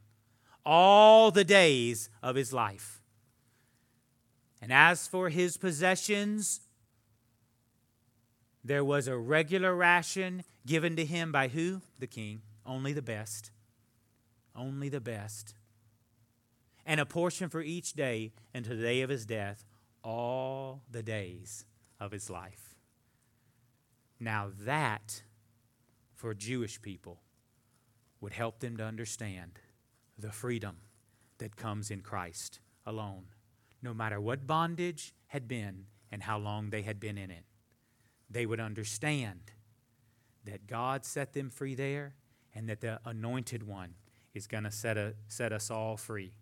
All 0.65 1.31
the 1.31 1.45
days 1.45 2.09
of 2.23 2.37
his 2.37 2.53
life. 2.53 3.04
And 4.65 4.73
as 4.73 5.07
for 5.07 5.29
his 5.29 5.59
possessions, 5.59 6.63
there 8.65 8.83
was 8.83 9.07
a 9.07 9.15
regular 9.15 9.75
ration 9.75 10.43
given 10.67 10.97
to 10.97 11.05
him 11.05 11.31
by 11.31 11.49
who? 11.49 11.83
The 11.99 12.07
king. 12.07 12.41
Only 12.65 12.95
the 12.95 13.03
best. 13.03 13.51
Only 14.57 14.89
the 14.89 15.03
best. 15.03 15.55
And 16.87 16.99
a 16.99 17.05
portion 17.05 17.51
for 17.51 17.61
each 17.61 17.93
day 17.93 18.33
until 18.55 18.79
the 18.79 18.83
day 18.83 19.03
of 19.03 19.11
his 19.11 19.27
death, 19.27 19.67
all 20.03 20.81
the 20.91 21.03
days 21.03 21.67
of 22.01 22.11
his 22.11 22.31
life. 22.31 22.75
Now, 24.19 24.51
that 24.61 25.25
for 26.15 26.33
Jewish 26.33 26.81
people 26.81 27.21
would 28.23 28.33
help 28.33 28.61
them 28.61 28.79
to 28.79 28.85
understand 28.85 29.59
the 30.19 30.33
freedom 30.33 30.79
that 31.37 31.55
comes 31.55 31.91
in 31.91 32.01
Christ 32.01 32.61
alone, 32.87 33.25
no 33.85 33.95
matter 33.95 34.21
what 34.21 34.47
bondage 34.47 35.15
had 35.29 35.47
been 35.47 35.85
and 36.11 36.23
how 36.23 36.39
long 36.39 36.71
they 36.71 36.83
had 36.83 36.99
been 36.99 37.19
in 37.19 37.31
it. 37.31 37.45
They 38.31 38.47
would 38.47 38.59
understand 38.59 39.53
that 40.45 40.67
God 40.67 41.05
set 41.05 41.35
them 41.35 41.51
free 41.51 41.75
there 41.75 42.15
and 42.55 42.69
that 42.69 42.81
the 42.81 42.99
anointed 43.05 43.63
one 43.63 43.95
is 44.33 44.47
going 44.47 44.65
to 44.65 44.71
set, 44.71 44.97
set 45.29 45.53
us 45.53 45.71
all 45.71 45.97
free. 45.97 46.33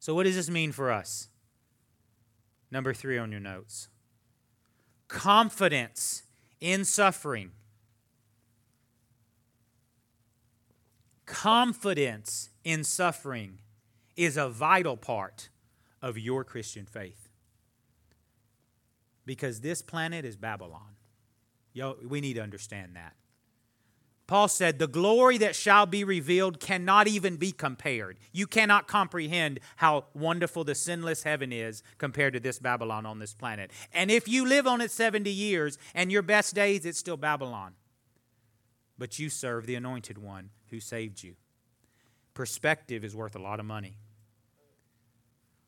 So, 0.00 0.14
what 0.14 0.24
does 0.24 0.34
this 0.34 0.50
mean 0.50 0.72
for 0.72 0.90
us? 0.90 1.28
Number 2.70 2.92
three 2.92 3.16
on 3.16 3.30
your 3.30 3.40
notes 3.40 3.88
confidence 5.06 6.24
in 6.60 6.84
suffering. 6.84 7.52
Confidence 11.24 12.50
in 12.64 12.84
suffering 12.84 13.60
is 14.16 14.36
a 14.36 14.48
vital 14.48 14.96
part 14.96 15.48
of 16.04 16.18
your 16.18 16.44
Christian 16.44 16.84
faith. 16.84 17.30
Because 19.24 19.62
this 19.62 19.80
planet 19.80 20.26
is 20.26 20.36
Babylon. 20.36 20.96
Yo, 21.72 21.96
we 22.06 22.20
need 22.20 22.34
to 22.34 22.42
understand 22.42 22.94
that. 22.94 23.14
Paul 24.26 24.48
said, 24.48 24.78
The 24.78 24.86
glory 24.86 25.38
that 25.38 25.56
shall 25.56 25.86
be 25.86 26.04
revealed 26.04 26.60
cannot 26.60 27.08
even 27.08 27.36
be 27.36 27.52
compared. 27.52 28.18
You 28.32 28.46
cannot 28.46 28.86
comprehend 28.86 29.60
how 29.76 30.04
wonderful 30.12 30.62
the 30.62 30.74
sinless 30.74 31.22
heaven 31.22 31.52
is 31.52 31.82
compared 31.96 32.34
to 32.34 32.40
this 32.40 32.58
Babylon 32.58 33.06
on 33.06 33.18
this 33.18 33.32
planet. 33.32 33.70
And 33.90 34.10
if 34.10 34.28
you 34.28 34.46
live 34.46 34.66
on 34.66 34.82
it 34.82 34.90
70 34.90 35.30
years 35.30 35.78
and 35.94 36.12
your 36.12 36.22
best 36.22 36.54
days, 36.54 36.84
it's 36.84 36.98
still 36.98 37.16
Babylon. 37.16 37.72
But 38.98 39.18
you 39.18 39.30
serve 39.30 39.64
the 39.64 39.74
anointed 39.74 40.18
one 40.18 40.50
who 40.68 40.80
saved 40.80 41.22
you. 41.22 41.36
Perspective 42.34 43.04
is 43.04 43.16
worth 43.16 43.34
a 43.34 43.42
lot 43.42 43.58
of 43.58 43.64
money. 43.64 43.96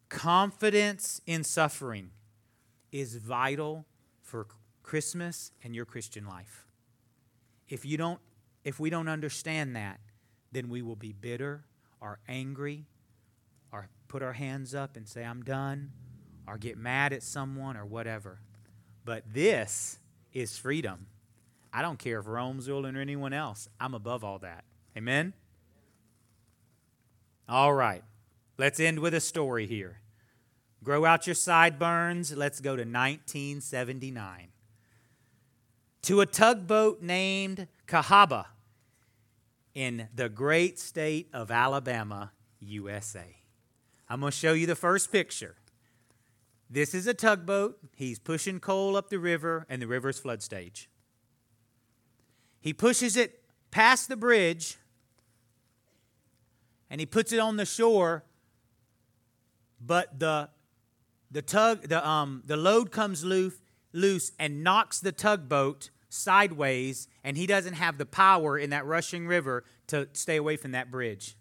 Confidence 0.09 1.21
in 1.27 1.45
suffering 1.45 2.11
is 2.93 3.17
vital 3.17 3.87
for 4.23 4.47
Christmas 4.83 5.51
and 5.63 5.75
your 5.75 5.85
Christian 5.85 6.27
life. 6.27 6.67
If 7.69 7.85
you 7.85 7.97
don't 7.97 8.21
if 8.65 8.81
we 8.81 8.91
don't 8.91 9.09
understand 9.09 9.77
that, 9.77 10.01
then 10.51 10.69
we 10.69 10.83
will 10.83 10.97
be 10.97 11.13
bitter 11.13 11.65
or 12.01 12.19
angry 12.27 12.87
or 13.73 13.89
put 14.09 14.23
our 14.23 14.33
hands 14.33 14.75
up 14.75 14.97
and 14.97 15.07
say, 15.07 15.25
I'm 15.25 15.43
done, 15.43 15.93
or 16.49 16.59
get 16.59 16.77
mad 16.77 17.13
at 17.13 17.23
someone 17.23 17.77
or 17.77 17.87
whatever. 17.87 18.41
But 19.05 19.23
this 19.33 19.99
is 20.33 20.59
freedom. 20.59 21.07
I 21.73 21.83
don't 21.83 21.99
care 21.99 22.19
if 22.19 22.27
Rome's 22.27 22.69
ruling 22.69 22.97
or 22.97 23.01
anyone 23.01 23.33
else. 23.33 23.69
I'm 23.81 23.95
above 23.95 24.25
all 24.25 24.41
that. 24.41 24.65
Amen? 24.97 25.33
All 27.49 27.73
right. 27.73 28.03
Let's 28.59 28.81
end 28.81 29.01
with 29.01 29.15
a 29.15 29.21
story 29.21 29.67
here. 29.67 30.01
Grow 30.83 31.05
out 31.05 31.27
your 31.27 31.35
sideburns. 31.35 32.33
Let's 32.35 32.61
go 32.61 32.77
to 32.77 32.83
1979. 32.83 34.49
To 36.03 36.21
a 36.21 36.27
tugboat 36.27 37.03
named 37.03 37.69
Cahaba 37.87 38.47
in 39.75 40.09
the 40.15 40.29
great 40.29 40.79
state 40.79 41.29
of 41.33 41.51
Alabama, 41.51 42.33
USA. 42.61 43.37
I'm 44.09 44.21
going 44.21 44.31
to 44.31 44.37
show 44.37 44.53
you 44.53 44.67
the 44.67 44.77
first 44.77 45.13
picture. 45.13 45.57
This 46.71 46.95
is 46.95 47.07
a 47.07 47.15
tugboat. 47.15 47.79
He's 47.95 48.19
pushing 48.19 48.61
coal 48.61 48.97
up 48.97 49.11
the 49.11 49.19
river, 49.19 49.67
and 49.69 49.83
the 49.83 49.87
river's 49.87 50.19
flood 50.19 50.43
stage. 50.43 50.89
He 52.61 52.73
pushes 52.73 53.17
it 53.17 53.43
past 53.71 54.09
the 54.09 54.17
bridge, 54.17 54.79
and 56.89 57.01
he 57.01 57.07
puts 57.07 57.33
it 57.33 57.39
on 57.39 57.57
the 57.57 57.67
shore, 57.67 58.25
but 59.87 60.19
the, 60.19 60.49
the, 61.31 61.43
tug, 61.43 61.89
the, 61.89 62.07
um, 62.07 62.43
the 62.47 62.57
load 62.57 62.91
comes 62.91 63.25
loose, 63.25 63.61
loose 63.93 64.33
and 64.39 64.65
knocks 64.65 65.01
the 65.01 65.13
tugboat 65.13 65.91
sideways, 66.09 67.09
and 67.25 67.37
he 67.37 67.47
doesn't 67.47 67.75
have 67.75 67.99
the 67.99 68.07
power 68.07 68.59
in 68.59 68.71
that 68.71 68.87
rushing 68.87 69.27
river 69.27 69.65
to 69.89 70.09
stay 70.13 70.37
away 70.37 70.57
from 70.57 70.73
that 70.73 70.91
bridge. 70.91 71.37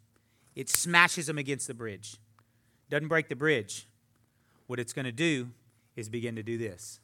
It 0.55 0.69
smashes 0.69 1.27
him 1.27 1.37
against 1.37 1.67
the 1.67 1.73
bridge. 1.73 2.17
Doesn't 2.89 3.07
break 3.07 3.29
the 3.29 3.35
bridge. 3.35 3.87
What 4.67 4.79
it's 4.79 4.93
going 4.93 5.05
to 5.05 5.11
do 5.11 5.49
is 5.95 6.09
begin 6.09 6.35
to 6.35 6.43
do 6.43 6.57
this. 6.57 6.99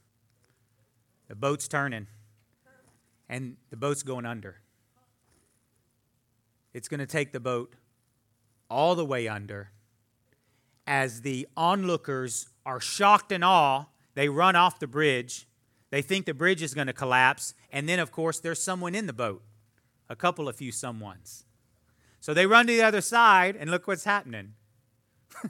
The 1.28 1.36
boat's 1.36 1.68
turning, 1.68 2.08
and 3.30 3.58
the 3.70 3.78
boat's 3.78 4.04
going 4.04 4.26
under. 4.26 4.58
It's 6.74 6.88
going 6.88 7.00
to 7.00 7.06
take 7.06 7.32
the 7.32 7.40
boat 7.40 7.74
all 8.70 8.96
the 8.96 9.06
way 9.06 9.28
under. 9.28 9.72
As 10.92 11.22
the 11.22 11.48
onlookers 11.56 12.50
are 12.66 12.82
shocked 12.82 13.32
and 13.32 13.46
awe, 13.46 13.86
they 14.14 14.28
run 14.28 14.58
off 14.58 14.80
the 14.80 14.88
bridge 14.88 15.48
they 15.92 16.02
think 16.02 16.26
the 16.26 16.34
bridge 16.34 16.62
is 16.62 16.74
going 16.74 16.88
to 16.88 16.94
collapse, 16.94 17.54
and 17.70 17.88
then, 17.88 18.00
of 18.00 18.12
course, 18.12 18.40
there's 18.40 18.64
someone 18.64 18.96
in 18.96 19.08
the 19.08 19.14
boat, 19.14 19.44
a 20.10 20.16
couple 20.16 20.48
of 20.48 20.56
few 20.56 20.72
someones. 20.72 21.44
So 22.22 22.34
they 22.34 22.46
run 22.46 22.66
to 22.68 22.74
the 22.74 22.82
other 22.82 23.02
side, 23.02 23.58
and 23.58 23.70
look 23.70 23.88
what's 23.88 24.06
happening. 24.06 24.54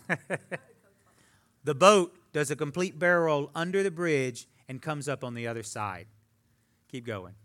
the 1.63 1.75
boat 1.75 2.15
does 2.33 2.49
a 2.49 2.55
complete 2.55 2.97
barrel 2.97 3.25
roll 3.25 3.51
under 3.53 3.83
the 3.83 3.91
bridge 3.91 4.47
and 4.67 4.81
comes 4.81 5.07
up 5.07 5.23
on 5.23 5.35
the 5.35 5.47
other 5.47 5.63
side. 5.63 6.07
Keep 6.91 7.05
going. 7.05 7.35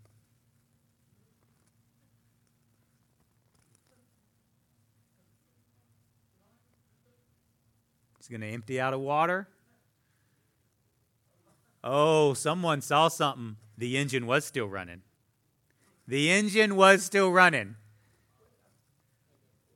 It's 8.27 8.31
going 8.33 8.41
to 8.41 8.49
empty 8.49 8.81
out 8.81 8.93
of 8.93 8.99
water. 8.99 9.47
Oh, 11.85 12.35
someone 12.35 12.81
saw 12.81 13.07
something. 13.07 13.55
The 13.79 13.97
engine 13.97 14.27
was 14.27 14.45
still 14.45 14.66
running. 14.66 15.03
The 16.09 16.33
engine 16.33 16.74
was 16.74 17.05
still 17.05 17.31
running. 17.31 17.77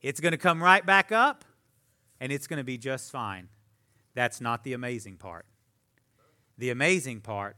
It's 0.03 0.19
going 0.19 0.33
to 0.33 0.37
come 0.37 0.61
right 0.61 0.85
back 0.85 1.13
up 1.13 1.45
and 2.19 2.33
it's 2.33 2.49
going 2.49 2.57
to 2.57 2.65
be 2.65 2.77
just 2.77 3.13
fine. 3.13 3.47
That's 4.15 4.41
not 4.41 4.65
the 4.65 4.73
amazing 4.73 5.19
part. 5.19 5.47
The 6.59 6.71
amazing 6.71 7.21
part, 7.21 7.55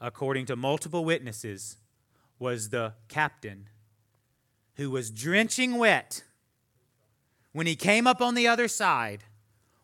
according 0.00 0.46
to 0.46 0.54
multiple 0.54 1.04
witnesses, 1.04 1.78
was 2.38 2.68
the 2.68 2.92
captain 3.08 3.68
who 4.76 4.88
was 4.88 5.10
drenching 5.10 5.78
wet 5.78 6.22
when 7.50 7.66
he 7.66 7.74
came 7.74 8.06
up 8.06 8.22
on 8.22 8.36
the 8.36 8.46
other 8.46 8.68
side 8.68 9.24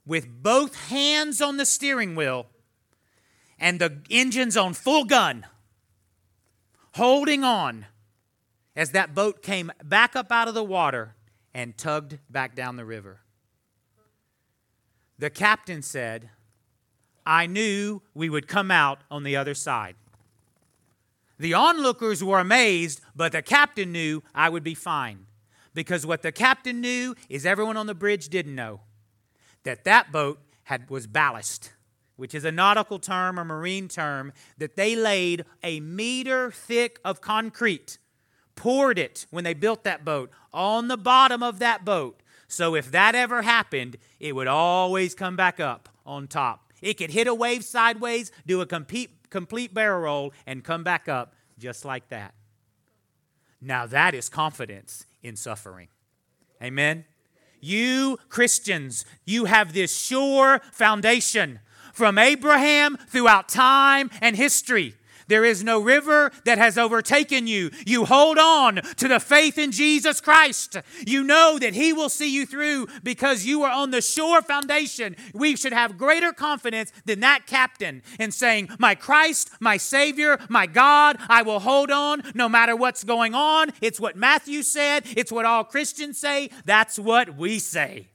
with 0.06 0.42
both 0.42 0.88
hands 0.88 1.40
on 1.40 1.56
the 1.56 1.66
steering 1.66 2.14
wheel 2.14 2.46
and 3.58 3.80
the 3.80 4.00
engines 4.10 4.56
on 4.56 4.74
full 4.74 5.04
gun, 5.04 5.46
holding 6.94 7.42
on 7.42 7.86
as 8.76 8.90
that 8.90 9.14
boat 9.14 9.42
came 9.42 9.72
back 9.82 10.16
up 10.16 10.30
out 10.30 10.48
of 10.48 10.54
the 10.54 10.64
water 10.64 11.14
and 11.54 11.76
tugged 11.76 12.18
back 12.28 12.54
down 12.54 12.76
the 12.76 12.84
river. 12.84 13.20
The 15.18 15.30
captain 15.30 15.80
said, 15.80 16.30
I 17.24 17.46
knew 17.46 18.02
we 18.12 18.28
would 18.28 18.48
come 18.48 18.70
out 18.70 18.98
on 19.10 19.22
the 19.22 19.36
other 19.36 19.54
side. 19.54 19.94
The 21.38 21.54
onlookers 21.54 22.22
were 22.22 22.38
amazed, 22.38 23.00
but 23.14 23.32
the 23.32 23.42
captain 23.42 23.92
knew 23.92 24.22
I 24.34 24.48
would 24.48 24.64
be 24.64 24.74
fine. 24.74 25.26
Because 25.72 26.06
what 26.06 26.22
the 26.22 26.32
captain 26.32 26.80
knew 26.80 27.14
is 27.28 27.46
everyone 27.46 27.76
on 27.76 27.86
the 27.86 27.94
bridge 27.94 28.28
didn't 28.28 28.54
know 28.54 28.80
that 29.64 29.84
that 29.84 30.12
boat 30.12 30.38
had, 30.64 30.88
was 30.88 31.06
ballast, 31.06 31.72
which 32.16 32.34
is 32.34 32.44
a 32.44 32.52
nautical 32.52 32.98
term 32.98 33.38
or 33.38 33.44
marine 33.44 33.88
term, 33.88 34.32
that 34.58 34.76
they 34.76 34.94
laid 34.94 35.44
a 35.62 35.80
meter 35.80 36.50
thick 36.50 37.00
of 37.04 37.20
concrete, 37.20 37.98
poured 38.54 38.98
it 38.98 39.26
when 39.30 39.44
they 39.44 39.54
built 39.54 39.84
that 39.84 40.04
boat 40.04 40.30
on 40.52 40.88
the 40.88 40.96
bottom 40.96 41.42
of 41.42 41.58
that 41.58 41.84
boat. 41.84 42.22
So 42.46 42.74
if 42.74 42.90
that 42.92 43.14
ever 43.14 43.42
happened, 43.42 43.96
it 44.20 44.34
would 44.34 44.46
always 44.46 45.14
come 45.14 45.36
back 45.36 45.58
up 45.58 45.88
on 46.06 46.28
top. 46.28 46.72
It 46.80 46.94
could 46.94 47.10
hit 47.10 47.26
a 47.26 47.34
wave 47.34 47.64
sideways, 47.64 48.30
do 48.46 48.60
a 48.60 48.66
complete, 48.66 49.30
complete 49.30 49.74
barrel 49.74 50.02
roll, 50.02 50.32
and 50.46 50.62
come 50.62 50.84
back 50.84 51.08
up 51.08 51.34
just 51.58 51.84
like 51.84 52.08
that. 52.10 52.34
Now 53.60 53.86
that 53.86 54.14
is 54.14 54.28
confidence 54.28 55.06
in 55.22 55.36
suffering. 55.36 55.88
Amen. 56.62 57.06
You 57.64 58.18
Christians, 58.28 59.06
you 59.24 59.46
have 59.46 59.72
this 59.72 59.96
sure 59.96 60.60
foundation 60.70 61.60
from 61.94 62.18
Abraham 62.18 62.98
throughout 63.08 63.48
time 63.48 64.10
and 64.20 64.36
history. 64.36 64.96
There 65.28 65.44
is 65.44 65.64
no 65.64 65.80
river 65.80 66.30
that 66.44 66.58
has 66.58 66.78
overtaken 66.78 67.46
you. 67.46 67.70
You 67.86 68.04
hold 68.04 68.38
on 68.38 68.76
to 68.96 69.08
the 69.08 69.20
faith 69.20 69.58
in 69.58 69.72
Jesus 69.72 70.20
Christ. 70.20 70.76
You 71.06 71.24
know 71.24 71.58
that 71.58 71.74
He 71.74 71.92
will 71.92 72.08
see 72.08 72.32
you 72.32 72.46
through 72.46 72.88
because 73.02 73.44
you 73.44 73.62
are 73.62 73.72
on 73.72 73.90
the 73.90 74.02
sure 74.02 74.42
foundation. 74.42 75.16
We 75.34 75.56
should 75.56 75.72
have 75.72 75.98
greater 75.98 76.32
confidence 76.32 76.92
than 77.04 77.20
that 77.20 77.46
captain 77.46 78.02
in 78.18 78.30
saying, 78.30 78.70
My 78.78 78.94
Christ, 78.94 79.50
my 79.60 79.76
Savior, 79.76 80.38
my 80.48 80.66
God, 80.66 81.16
I 81.28 81.42
will 81.42 81.60
hold 81.60 81.90
on 81.90 82.22
no 82.34 82.48
matter 82.48 82.76
what's 82.76 83.04
going 83.04 83.34
on. 83.34 83.72
It's 83.80 84.00
what 84.00 84.16
Matthew 84.16 84.62
said, 84.62 85.04
it's 85.16 85.32
what 85.32 85.44
all 85.44 85.64
Christians 85.64 86.18
say. 86.18 86.50
That's 86.64 86.98
what 86.98 87.36
we 87.36 87.58
say. 87.58 88.08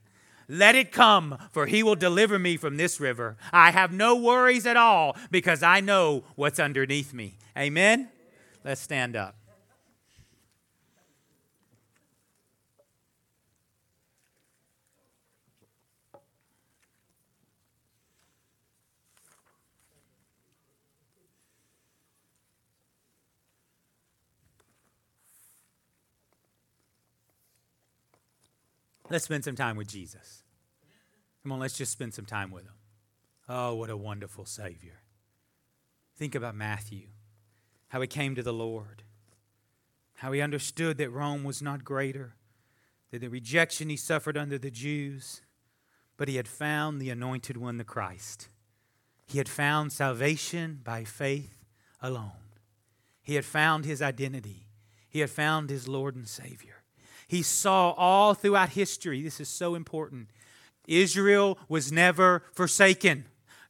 Let 0.52 0.74
it 0.74 0.90
come, 0.90 1.38
for 1.52 1.66
he 1.66 1.84
will 1.84 1.94
deliver 1.94 2.36
me 2.36 2.56
from 2.56 2.76
this 2.76 2.98
river. 2.98 3.36
I 3.52 3.70
have 3.70 3.92
no 3.92 4.16
worries 4.16 4.66
at 4.66 4.76
all 4.76 5.16
because 5.30 5.62
I 5.62 5.78
know 5.78 6.24
what's 6.34 6.58
underneath 6.58 7.14
me. 7.14 7.38
Amen? 7.56 8.08
Let's 8.64 8.80
stand 8.80 9.14
up. 9.14 9.39
Let's 29.10 29.24
spend 29.24 29.44
some 29.44 29.56
time 29.56 29.76
with 29.76 29.88
Jesus. 29.88 30.44
Come 31.42 31.50
on, 31.52 31.58
let's 31.58 31.76
just 31.76 31.90
spend 31.90 32.14
some 32.14 32.26
time 32.26 32.52
with 32.52 32.62
him. 32.62 32.74
Oh, 33.48 33.74
what 33.74 33.90
a 33.90 33.96
wonderful 33.96 34.44
Savior. 34.44 35.00
Think 36.16 36.36
about 36.36 36.54
Matthew, 36.54 37.08
how 37.88 38.00
he 38.00 38.06
came 38.06 38.36
to 38.36 38.42
the 38.42 38.52
Lord, 38.52 39.02
how 40.14 40.30
he 40.30 40.40
understood 40.40 40.96
that 40.98 41.10
Rome 41.10 41.42
was 41.42 41.60
not 41.60 41.82
greater, 41.82 42.34
that 43.10 43.20
the 43.20 43.28
rejection 43.28 43.88
he 43.88 43.96
suffered 43.96 44.36
under 44.36 44.58
the 44.58 44.70
Jews, 44.70 45.40
but 46.16 46.28
he 46.28 46.36
had 46.36 46.46
found 46.46 47.00
the 47.00 47.10
anointed 47.10 47.56
one, 47.56 47.78
the 47.78 47.84
Christ. 47.84 48.48
He 49.26 49.38
had 49.38 49.48
found 49.48 49.92
salvation 49.92 50.80
by 50.84 51.02
faith 51.02 51.64
alone. 52.00 52.32
He 53.22 53.34
had 53.34 53.44
found 53.44 53.84
his 53.84 54.02
identity. 54.02 54.68
He 55.08 55.20
had 55.20 55.30
found 55.30 55.70
his 55.70 55.88
Lord 55.88 56.14
and 56.14 56.28
Savior. 56.28 56.79
He 57.30 57.44
saw 57.44 57.92
all 57.92 58.34
throughout 58.34 58.70
history, 58.70 59.22
this 59.22 59.38
is 59.38 59.48
so 59.48 59.76
important. 59.76 60.30
Israel 60.88 61.58
was 61.68 61.92
never 61.92 62.42
forsaken. 62.52 63.24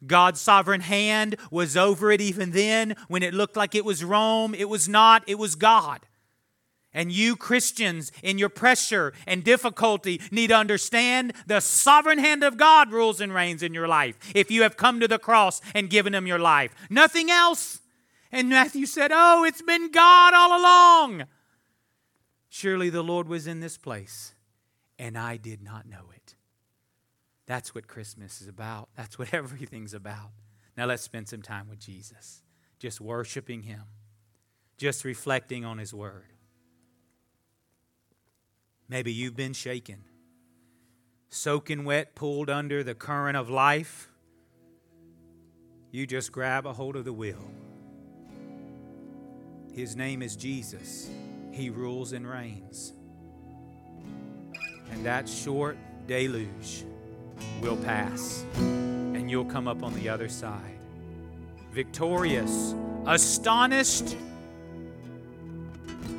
God's 0.07 0.41
sovereign 0.41 0.81
hand 0.81 1.37
was 1.51 1.77
over 1.77 2.11
it 2.11 2.23
even 2.23 2.53
then 2.53 2.97
when 3.09 3.23
it 3.23 3.35
looked 3.35 3.59
like 3.59 3.75
it 3.75 3.85
was 3.85 4.03
Rome. 4.03 4.55
It 4.55 4.71
was 4.71 4.89
not, 4.89 5.25
it 5.27 5.35
was 5.39 5.57
God. 5.57 6.01
And 6.95 7.13
you 7.13 7.37
Christians, 7.37 8.11
in 8.23 8.39
your 8.39 8.49
pressure 8.49 9.13
and 9.27 9.45
difficulty, 9.45 10.23
need 10.31 10.47
to 10.47 10.57
understand 10.57 11.35
the 11.47 11.61
sovereign 11.61 12.19
hand 12.19 12.43
of 12.43 12.57
God 12.57 12.91
rules 12.91 13.21
and 13.21 13.35
reigns 13.35 13.63
in 13.63 13.75
your 13.75 13.89
life 13.89 14.17
if 14.35 14.51
you 14.51 14.63
have 14.63 14.79
come 14.79 15.01
to 15.01 15.07
the 15.07 15.19
cross 15.19 15.61
and 15.75 15.91
given 15.91 16.15
Him 16.15 16.27
your 16.27 16.39
life. 16.39 16.75
Nothing 16.89 17.31
else. 17.31 17.81
And 18.33 18.49
Matthew 18.49 18.87
said, 18.87 19.11
Oh, 19.13 19.45
it's 19.45 19.61
been 19.61 19.91
God 19.91 20.33
all 20.33 20.59
along. 20.59 21.27
Surely 22.53 22.91
the 22.91 23.03
Lord 23.03 23.29
was 23.29 23.47
in 23.47 23.61
this 23.61 23.79
place, 23.79 24.35
and 24.99 25.17
I 25.17 25.37
did 25.37 25.63
not 25.63 25.87
know 25.89 26.11
it. 26.15 26.35
That's 27.47 27.75
what 27.77 27.87
Christmas 27.87 28.43
is 28.43 28.49
about. 28.49 28.89
That's 28.97 29.19
what 29.19 29.33
everything's 29.35 29.95
about. 29.95 30.33
Now 30.77 30.87
let's 30.87 31.03
spend 31.03 31.29
some 31.29 31.43
time 31.43 31.69
with 31.69 31.79
Jesus, 31.79 32.43
just 32.81 33.01
worshiping 33.01 33.63
Him, 33.63 33.83
just 34.77 35.05
reflecting 35.05 35.65
on 35.65 35.79
His 35.79 35.95
Word. 35.95 36.33
Maybe 38.89 39.13
you've 39.13 39.37
been 39.37 39.53
shaken, 39.53 40.03
soaking 41.29 41.85
wet, 41.85 42.17
pulled 42.17 42.51
under 42.51 42.83
the 42.83 42.97
current 42.97 43.37
of 43.37 43.49
life. 43.49 44.09
You 45.93 46.05
just 46.05 46.33
grab 46.33 46.67
a 46.67 46.73
hold 46.73 46.97
of 46.97 47.05
the 47.05 47.13
wheel. 47.13 47.53
His 49.73 49.95
name 49.95 50.21
is 50.21 50.35
Jesus. 50.35 51.09
He 51.51 51.71
rules 51.71 52.13
and 52.13 52.29
reigns. 52.29 52.93
And 54.91 55.05
that 55.07 55.29
short 55.29 55.77
deluge 56.07 56.85
will 57.61 57.77
pass, 57.77 58.45
and 58.57 59.31
you'll 59.31 59.45
come 59.45 59.69
up 59.69 59.83
on 59.83 59.95
the 59.95 60.09
other 60.09 60.29
side. 60.29 60.79
Victorious, 61.73 62.75
astonished. 63.07 64.17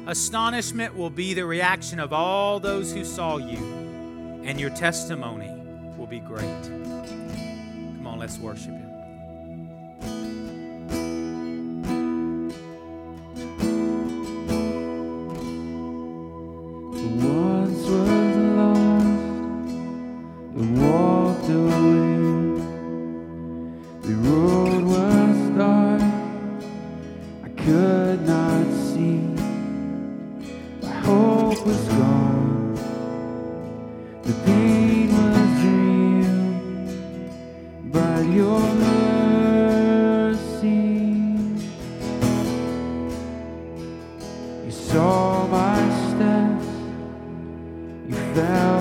Astonishment 0.07 0.95
will 0.95 1.09
be 1.09 1.33
the 1.33 1.45
reaction 1.45 1.99
of 1.99 2.13
all 2.13 2.59
those 2.59 2.93
who 2.93 3.05
saw 3.05 3.37
you, 3.37 3.57
and 4.43 4.59
your 4.59 4.71
testimony 4.71 5.51
will 5.97 6.07
be 6.07 6.19
great. 6.19 6.63
Come 6.63 8.07
on, 8.07 8.17
let's 8.17 8.37
worship 8.37 8.80
Him. 48.33 48.80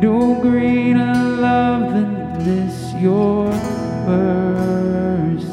No 0.00 0.40
greater 0.40 1.12
love 1.12 1.92
than 1.92 2.44
this, 2.44 2.94
your 3.02 3.46
mercy. 4.06 5.48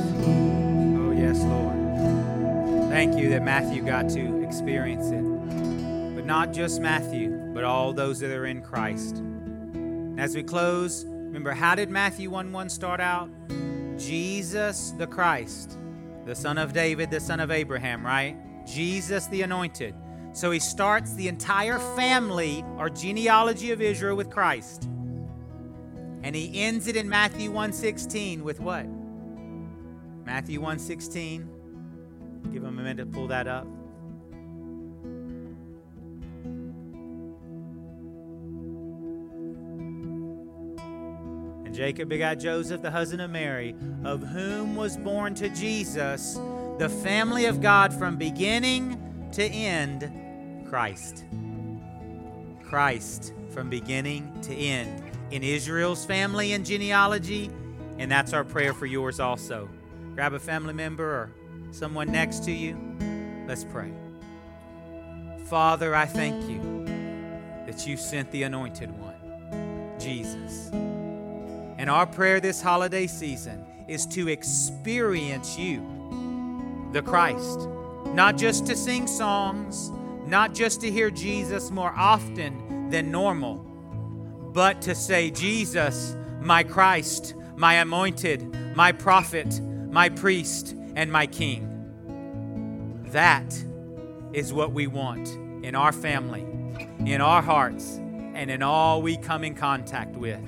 Oh, 1.00 1.12
yes, 1.12 1.40
Lord. 1.42 2.92
Thank 2.92 3.18
you 3.18 3.30
that 3.30 3.42
Matthew 3.42 3.84
got 3.84 4.08
to 4.10 4.44
experience 4.44 5.08
it. 5.08 5.24
But 6.16 6.26
not 6.26 6.54
just 6.54 6.80
Matthew, 6.80 7.32
but 7.56 7.64
all 7.64 7.92
those 7.92 8.20
that 8.20 8.30
are 8.30 8.46
in 8.46 8.62
Christ. 8.62 9.18
And 9.18 10.20
as 10.20 10.36
we 10.36 10.44
close, 10.44 11.06
remember 11.06 11.54
how 11.54 11.74
did 11.74 11.90
Matthew 11.90 12.30
1 12.30 12.52
1 12.52 12.70
start 12.70 13.00
out? 13.00 13.32
Jesus 13.98 14.92
the 14.92 15.08
Christ, 15.08 15.80
the 16.28 16.36
son 16.36 16.60
of 16.60 16.72
David, 16.72 17.10
the 17.10 17.20
son 17.20 17.40
of 17.40 17.50
Abraham, 17.50 18.06
right? 18.06 18.38
Jesus 18.64 19.26
the 19.26 19.42
anointed. 19.42 19.96
So 20.36 20.52
he 20.52 20.60
starts 20.60 21.14
the 21.14 21.30
entire 21.30 21.80
family 21.96 22.66
or 22.78 22.90
genealogy 22.90 23.72
of 23.72 23.82
Israel 23.82 24.18
with 24.18 24.30
Christ. 24.30 24.90
And 26.24 26.36
he 26.36 26.62
ends 26.62 26.88
it 26.88 26.98
in 26.98 27.08
Matthew 27.08 27.52
1:16 27.52 28.44
with 28.44 28.60
what? 28.60 28.86
Matthew 30.26 30.60
1:16. 30.60 31.48
Give 32.52 32.64
him 32.64 32.78
a 32.78 32.84
minute 32.84 32.98
to 32.98 33.06
pull 33.06 33.28
that 33.28 33.48
up. 33.48 33.66
And 41.64 41.74
Jacob 41.74 42.10
begot 42.10 42.40
Joseph, 42.40 42.82
the 42.82 42.92
husband 42.92 43.22
of 43.22 43.32
Mary, 43.32 43.74
of 44.04 44.22
whom 44.22 44.76
was 44.76 44.98
born 44.98 45.34
to 45.36 45.48
Jesus, 45.48 46.38
the 46.78 46.90
family 46.90 47.46
of 47.46 47.62
God 47.62 47.94
from 47.94 48.18
beginning 48.18 49.02
to 49.32 49.44
end, 49.46 50.12
Christ. 50.70 51.26
Christ 52.64 53.34
from 53.50 53.70
beginning 53.70 54.42
to 54.42 54.54
end 54.54 55.04
in 55.32 55.44
Israel's 55.44 56.06
family 56.06 56.54
and 56.54 56.66
genealogy, 56.66 57.50
and 57.98 58.12
that's 58.12 58.34
our 58.34 58.44
prayer 58.44 58.74
for 58.74 58.86
yours 58.86 59.20
also. 59.20 59.70
Grab 60.14 60.34
a 60.34 60.40
family 60.40 60.74
member 60.74 61.04
or 61.04 61.32
someone 61.72 62.12
next 62.12 62.44
to 62.46 62.52
you. 62.52 62.78
Let's 63.48 63.64
pray. 63.64 63.92
Father, 65.46 65.94
I 65.96 66.06
thank 66.06 66.50
you 66.50 66.86
that 67.66 67.86
you 67.86 67.98
sent 67.98 68.32
the 68.32 68.44
anointed 68.44 68.90
one, 68.92 69.96
Jesus. 70.00 70.70
And 71.78 71.90
our 71.90 72.06
prayer 72.06 72.40
this 72.40 72.62
holiday 72.62 73.08
season 73.08 73.66
is 73.88 74.06
to 74.08 74.28
experience 74.30 75.58
you, 75.58 76.90
the 76.94 77.02
Christ, 77.02 77.68
not 78.14 78.38
just 78.38 78.66
to 78.68 78.76
sing 78.76 79.08
songs, 79.08 79.92
not 80.26 80.54
just 80.54 80.82
to 80.82 80.92
hear 80.92 81.12
Jesus 81.12 81.72
more 81.72 81.94
often 81.96 82.90
than 82.90 83.12
normal, 83.12 83.58
but 84.54 84.82
to 84.84 84.96
say, 84.96 85.30
Jesus, 85.32 86.16
my 86.42 86.64
Christ, 86.64 87.36
my 87.56 87.76
anointed, 87.76 88.76
my 88.76 88.92
prophet, 88.92 89.60
my 89.62 90.10
priest, 90.10 90.76
and 90.96 91.12
my 91.12 91.28
king. 91.28 93.04
That 93.08 93.54
is 94.34 94.52
what 94.52 94.72
we 94.72 94.88
want 94.88 95.28
in 95.64 95.76
our 95.76 95.92
family, 95.92 96.46
in 97.06 97.22
our 97.22 97.42
hearts, 97.42 97.98
and 98.34 98.50
in 98.52 98.62
all 98.62 99.02
we 99.02 99.18
come 99.18 99.44
in 99.44 99.56
contact 99.56 100.16
with. 100.16 100.42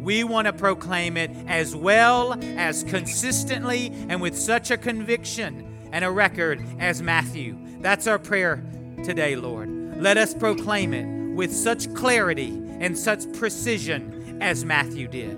We 0.00 0.24
want 0.24 0.46
to 0.46 0.52
proclaim 0.52 1.16
it 1.16 1.30
as 1.46 1.76
well 1.76 2.38
as 2.56 2.82
consistently 2.84 3.92
and 4.08 4.20
with 4.22 4.36
such 4.36 4.70
a 4.70 4.76
conviction 4.76 5.88
and 5.92 6.04
a 6.04 6.10
record 6.10 6.64
as 6.78 7.02
Matthew. 7.02 7.56
That's 7.80 8.06
our 8.06 8.18
prayer 8.18 8.62
today, 9.04 9.36
Lord. 9.36 9.68
Let 10.00 10.16
us 10.16 10.34
proclaim 10.34 10.94
it 10.94 11.34
with 11.34 11.54
such 11.54 11.92
clarity 11.94 12.62
and 12.80 12.96
such 12.96 13.32
precision 13.34 14.38
as 14.40 14.64
Matthew 14.64 15.08
did. 15.08 15.36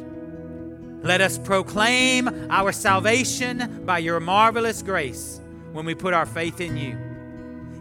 Let 1.02 1.20
us 1.22 1.38
proclaim 1.38 2.28
our 2.50 2.72
salvation 2.72 3.84
by 3.86 3.98
your 3.98 4.20
marvelous 4.20 4.82
grace 4.82 5.40
when 5.72 5.86
we 5.86 5.94
put 5.94 6.12
our 6.12 6.26
faith 6.26 6.60
in 6.60 6.76
you. 6.76 6.98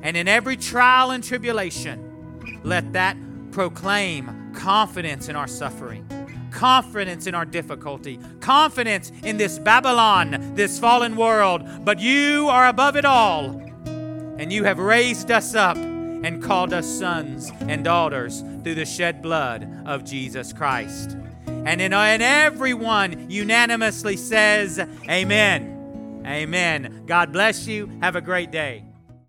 And 0.02 0.16
in 0.16 0.30
every 0.30 0.56
trial 0.56 1.12
and 1.12 1.22
tribulation, 1.22 2.62
let 2.64 2.94
that 2.94 3.18
proclaim 3.52 4.54
confidence 4.54 5.28
in 5.28 5.36
our 5.36 5.48
suffering, 5.48 6.08
confidence 6.52 7.28
in 7.28 7.36
our 7.36 7.46
difficulty, 7.46 8.20
confidence 8.40 9.12
in 9.24 9.36
this 9.36 9.60
Babylon, 9.60 10.56
this 10.56 10.80
fallen 10.80 11.18
world. 11.18 11.64
But 11.84 12.00
you 12.00 12.48
are 12.50 12.68
above 12.68 12.96
it 12.96 13.06
all, 13.06 13.62
and 14.40 14.54
you 14.54 14.64
have 14.64 14.80
raised 14.80 15.30
us 15.32 15.54
up 15.54 15.76
and 15.76 16.42
called 16.42 16.72
us 16.72 16.88
sons 16.88 17.52
and 17.60 17.84
daughters 17.84 18.42
through 18.64 18.76
the 18.76 18.86
shed 18.86 19.22
blood 19.22 19.70
of 19.86 20.06
Jesus 20.06 20.54
Christ. 20.54 21.18
And 21.46 21.82
in, 21.82 21.94
and 21.94 22.24
everyone 22.24 23.30
unanimously 23.30 24.16
says, 24.16 24.80
Amen. 25.10 26.24
Amen. 26.26 27.04
God 27.06 27.34
bless 27.34 27.68
you. 27.68 27.92
Have 28.02 28.16
a 28.16 28.22
great 28.22 28.50
day. 28.50 28.89